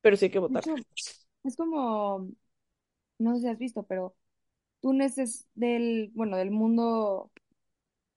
pero 0.00 0.16
sí 0.16 0.26
hay 0.26 0.30
que 0.30 0.38
votar. 0.38 0.64
es 1.44 1.56
como, 1.56 2.28
no 3.18 3.34
sé 3.34 3.40
si 3.42 3.48
has 3.48 3.58
visto, 3.58 3.82
pero 3.84 4.14
Túnez 4.80 5.18
es 5.18 5.46
del, 5.54 6.10
bueno, 6.14 6.36
del 6.36 6.50
mundo, 6.50 7.32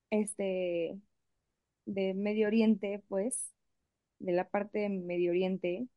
este, 0.09 0.99
de 1.85 2.13
Medio 2.13 2.47
Oriente, 2.47 3.03
pues, 3.07 3.51
de 4.21 4.33
la 4.33 4.49
parte 4.49 4.79
de 4.79 4.89
Medio 4.89 5.31
Oriente. 5.31 5.87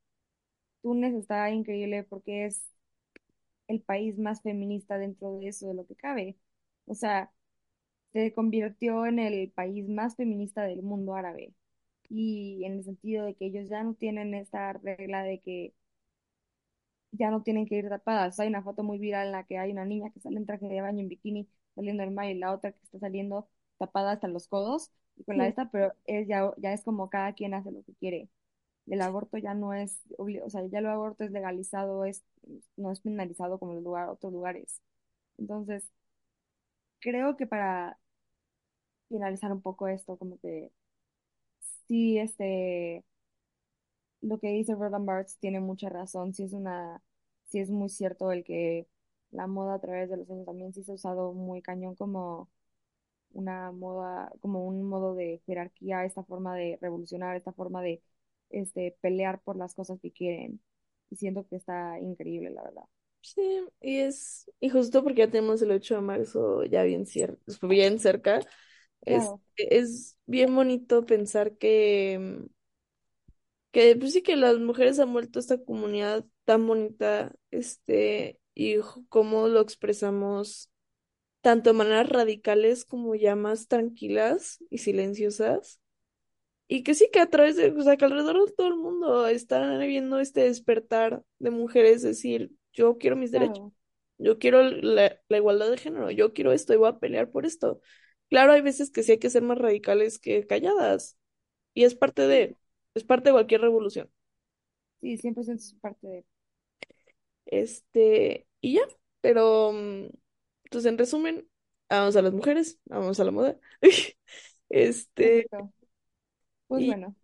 Túnez 0.82 1.14
está 1.14 1.50
increíble 1.50 2.04
porque 2.04 2.46
es 2.46 2.70
el 3.68 3.80
país 3.82 4.18
más 4.18 4.42
feminista 4.42 4.98
dentro 4.98 5.38
de 5.38 5.48
eso, 5.48 5.68
de 5.68 5.74
lo 5.74 5.86
que 5.86 5.96
cabe. 5.96 6.36
O 6.86 6.94
sea, 6.94 7.32
se 8.12 8.32
convirtió 8.34 9.06
en 9.06 9.18
el 9.20 9.52
país 9.52 9.88
más 9.88 10.16
feminista 10.16 10.64
del 10.64 10.82
mundo 10.82 11.14
árabe. 11.16 11.54
Y 12.10 12.64
en 12.64 12.74
el 12.74 12.84
sentido 12.84 13.26
de 13.26 13.34
que 13.36 13.46
ellos 13.46 13.68
ya 13.70 13.82
no 13.84 13.94
tienen 13.94 14.34
esta 14.34 14.72
regla 14.74 15.22
de 15.24 15.40
que 15.40 15.74
ya 17.12 17.30
no 17.30 17.42
tienen 17.42 17.66
que 17.66 17.76
ir 17.76 17.88
tapadas. 17.88 18.38
Hay 18.40 18.48
una 18.48 18.62
foto 18.62 18.82
muy 18.82 18.98
viral 18.98 19.26
en 19.26 19.32
la 19.32 19.44
que 19.44 19.58
hay 19.58 19.72
una 19.72 19.84
niña 19.84 20.10
que 20.10 20.20
sale 20.20 20.36
en 20.36 20.46
traje 20.46 20.66
de 20.68 20.80
baño 20.80 21.00
en 21.00 21.08
bikini 21.08 21.48
saliendo 21.74 22.02
del 22.02 22.12
mar 22.12 22.26
y 22.30 22.34
la 22.38 22.52
otra 22.52 22.72
que 22.72 22.78
está 22.84 22.98
saliendo 22.98 23.48
tapada 23.78 24.12
hasta 24.12 24.28
los 24.28 24.48
codos 24.48 24.90
y 25.16 25.24
con 25.24 25.38
la 25.38 25.46
esta, 25.48 25.70
pero 25.70 25.92
es 26.06 26.26
ya, 26.28 26.52
ya 26.58 26.72
es 26.72 26.82
como 26.84 27.10
cada 27.10 27.32
quien 27.34 27.54
hace 27.54 27.70
lo 27.72 27.82
que 27.84 27.94
quiere. 27.94 28.28
El 28.86 29.02
aborto 29.02 29.38
ya 29.38 29.54
no 29.54 29.74
es, 29.74 30.00
o 30.18 30.50
sea, 30.50 30.66
ya 30.68 30.78
el 30.80 30.86
aborto 30.86 31.24
es 31.24 31.30
legalizado, 31.32 32.04
es, 32.06 32.24
no 32.76 32.92
es 32.92 33.00
penalizado 33.00 33.58
como 33.58 33.72
en 33.74 33.84
lugar, 33.84 34.08
otros 34.10 34.32
lugares. 34.32 34.82
Entonces, 35.38 35.90
creo 37.00 37.36
que 37.36 37.46
para 37.46 37.98
finalizar 39.08 39.52
un 39.52 39.62
poco 39.62 39.88
esto, 39.88 40.16
como 40.18 40.38
que 40.40 40.70
sí, 41.88 42.18
este, 42.18 43.04
lo 44.22 44.38
que 44.38 44.48
dice 44.48 44.74
Roland 44.74 45.06
Barthes 45.06 45.38
tiene 45.38 45.60
mucha 45.60 45.88
razón, 45.88 46.34
sí 46.34 46.44
es 46.44 46.52
una, 46.52 47.02
sí 47.48 47.58
es 47.60 47.70
muy 47.70 47.88
cierto 47.88 48.32
el 48.32 48.44
que 48.44 48.88
la 49.30 49.46
moda 49.46 49.74
a 49.74 49.80
través 49.80 50.08
de 50.10 50.16
los 50.16 50.30
años 50.30 50.46
también 50.46 50.72
sí 50.72 50.82
se 50.84 50.92
ha 50.92 50.94
usado 50.94 51.32
muy 51.32 51.60
cañón 51.62 51.94
como 51.96 52.48
una 53.34 53.72
moda, 53.72 54.32
como 54.40 54.66
un 54.66 54.84
modo 54.88 55.14
de 55.14 55.42
jerarquía, 55.46 56.04
esta 56.04 56.24
forma 56.24 56.56
de 56.56 56.78
revolucionar, 56.80 57.36
esta 57.36 57.52
forma 57.52 57.82
de 57.82 58.02
este, 58.50 58.96
pelear 59.00 59.40
por 59.42 59.56
las 59.56 59.74
cosas 59.74 60.00
que 60.00 60.12
quieren. 60.12 60.60
Y 61.10 61.16
siento 61.16 61.46
que 61.48 61.56
está 61.56 61.98
increíble, 62.00 62.50
la 62.50 62.62
verdad. 62.64 62.84
Sí, 63.22 63.40
y 63.80 64.00
es, 64.00 64.50
y 64.60 64.68
justo 64.68 65.02
porque 65.02 65.20
ya 65.20 65.30
tenemos 65.30 65.62
el 65.62 65.70
8 65.70 65.94
de 65.94 66.00
marzo 66.02 66.64
ya 66.64 66.82
bien, 66.82 67.06
cier- 67.06 67.38
bien 67.66 67.98
cerca, 67.98 68.40
es, 69.02 69.34
Claro, 69.34 69.40
es 69.56 70.18
bien 70.26 70.54
bonito 70.54 71.06
pensar 71.06 71.56
que, 71.56 72.46
que 73.72 73.96
pues 73.96 74.12
sí 74.12 74.22
que 74.22 74.36
las 74.36 74.58
mujeres 74.58 74.98
han 74.98 75.12
vuelto 75.12 75.38
a 75.38 75.40
esta 75.42 75.58
comunidad 75.64 76.24
tan 76.44 76.66
bonita, 76.66 77.32
este, 77.50 78.40
y 78.54 78.76
cómo 79.08 79.48
lo 79.48 79.60
expresamos 79.60 80.70
tanto 81.44 81.70
de 81.70 81.76
maneras 81.76 82.08
radicales 82.08 82.86
como 82.86 83.14
ya 83.14 83.36
más 83.36 83.68
tranquilas 83.68 84.64
y 84.70 84.78
silenciosas. 84.78 85.78
Y 86.68 86.82
que 86.82 86.94
sí 86.94 87.10
que 87.12 87.20
a 87.20 87.28
través 87.28 87.56
de, 87.56 87.70
o 87.70 87.82
sea, 87.82 87.98
que 87.98 88.06
alrededor 88.06 88.46
de 88.46 88.52
todo 88.52 88.68
el 88.68 88.76
mundo 88.76 89.26
están 89.28 89.78
viendo 89.80 90.18
este 90.20 90.40
despertar 90.44 91.22
de 91.38 91.50
mujeres, 91.50 92.02
decir, 92.02 92.50
yo 92.72 92.96
quiero 92.96 93.16
mis 93.16 93.30
derechos. 93.30 93.70
Yo 94.16 94.38
quiero 94.38 94.62
la, 94.62 95.20
la 95.28 95.36
igualdad 95.36 95.70
de 95.70 95.76
género, 95.76 96.10
yo 96.10 96.32
quiero 96.32 96.52
esto 96.52 96.72
y 96.72 96.78
voy 96.78 96.88
a 96.88 96.98
pelear 96.98 97.30
por 97.30 97.44
esto. 97.44 97.82
Claro, 98.30 98.52
hay 98.52 98.62
veces 98.62 98.90
que 98.90 99.02
sí 99.02 99.12
hay 99.12 99.18
que 99.18 99.28
ser 99.28 99.42
más 99.42 99.58
radicales 99.58 100.18
que 100.18 100.46
calladas 100.46 101.18
y 101.74 101.84
es 101.84 101.94
parte 101.94 102.26
de, 102.26 102.56
es 102.94 103.04
parte 103.04 103.28
de 103.28 103.34
cualquier 103.34 103.60
revolución. 103.60 104.10
sí, 105.02 105.18
100% 105.18 105.62
es 105.62 105.74
parte 105.74 106.06
de... 106.06 106.24
Este, 107.46 108.46
y 108.62 108.74
ya, 108.76 108.82
pero, 109.20 109.72
mm, 109.72 110.08
entonces 110.74 110.90
en 110.90 110.98
resumen, 110.98 111.48
vamos 111.88 112.16
a 112.16 112.22
las 112.22 112.32
mujeres, 112.32 112.80
vamos 112.86 113.20
a 113.20 113.24
la 113.24 113.30
moda. 113.30 113.58
Este, 114.70 115.46
Perfecto. 115.48 115.72
Pues 116.66 116.82
y 116.82 116.86
bueno, 116.86 117.14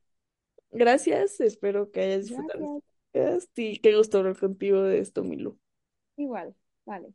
gracias, 0.70 1.40
espero 1.40 1.90
que 1.90 2.00
hayas 2.00 2.26
disfrutado 2.26 2.82
gracias. 3.12 3.48
y 3.56 3.78
qué 3.78 3.96
gusto 3.96 4.18
hablar 4.18 4.38
contigo 4.38 4.82
de 4.82 5.00
esto, 5.00 5.24
Milu. 5.24 5.58
Igual, 6.16 6.54
vale. 6.84 7.12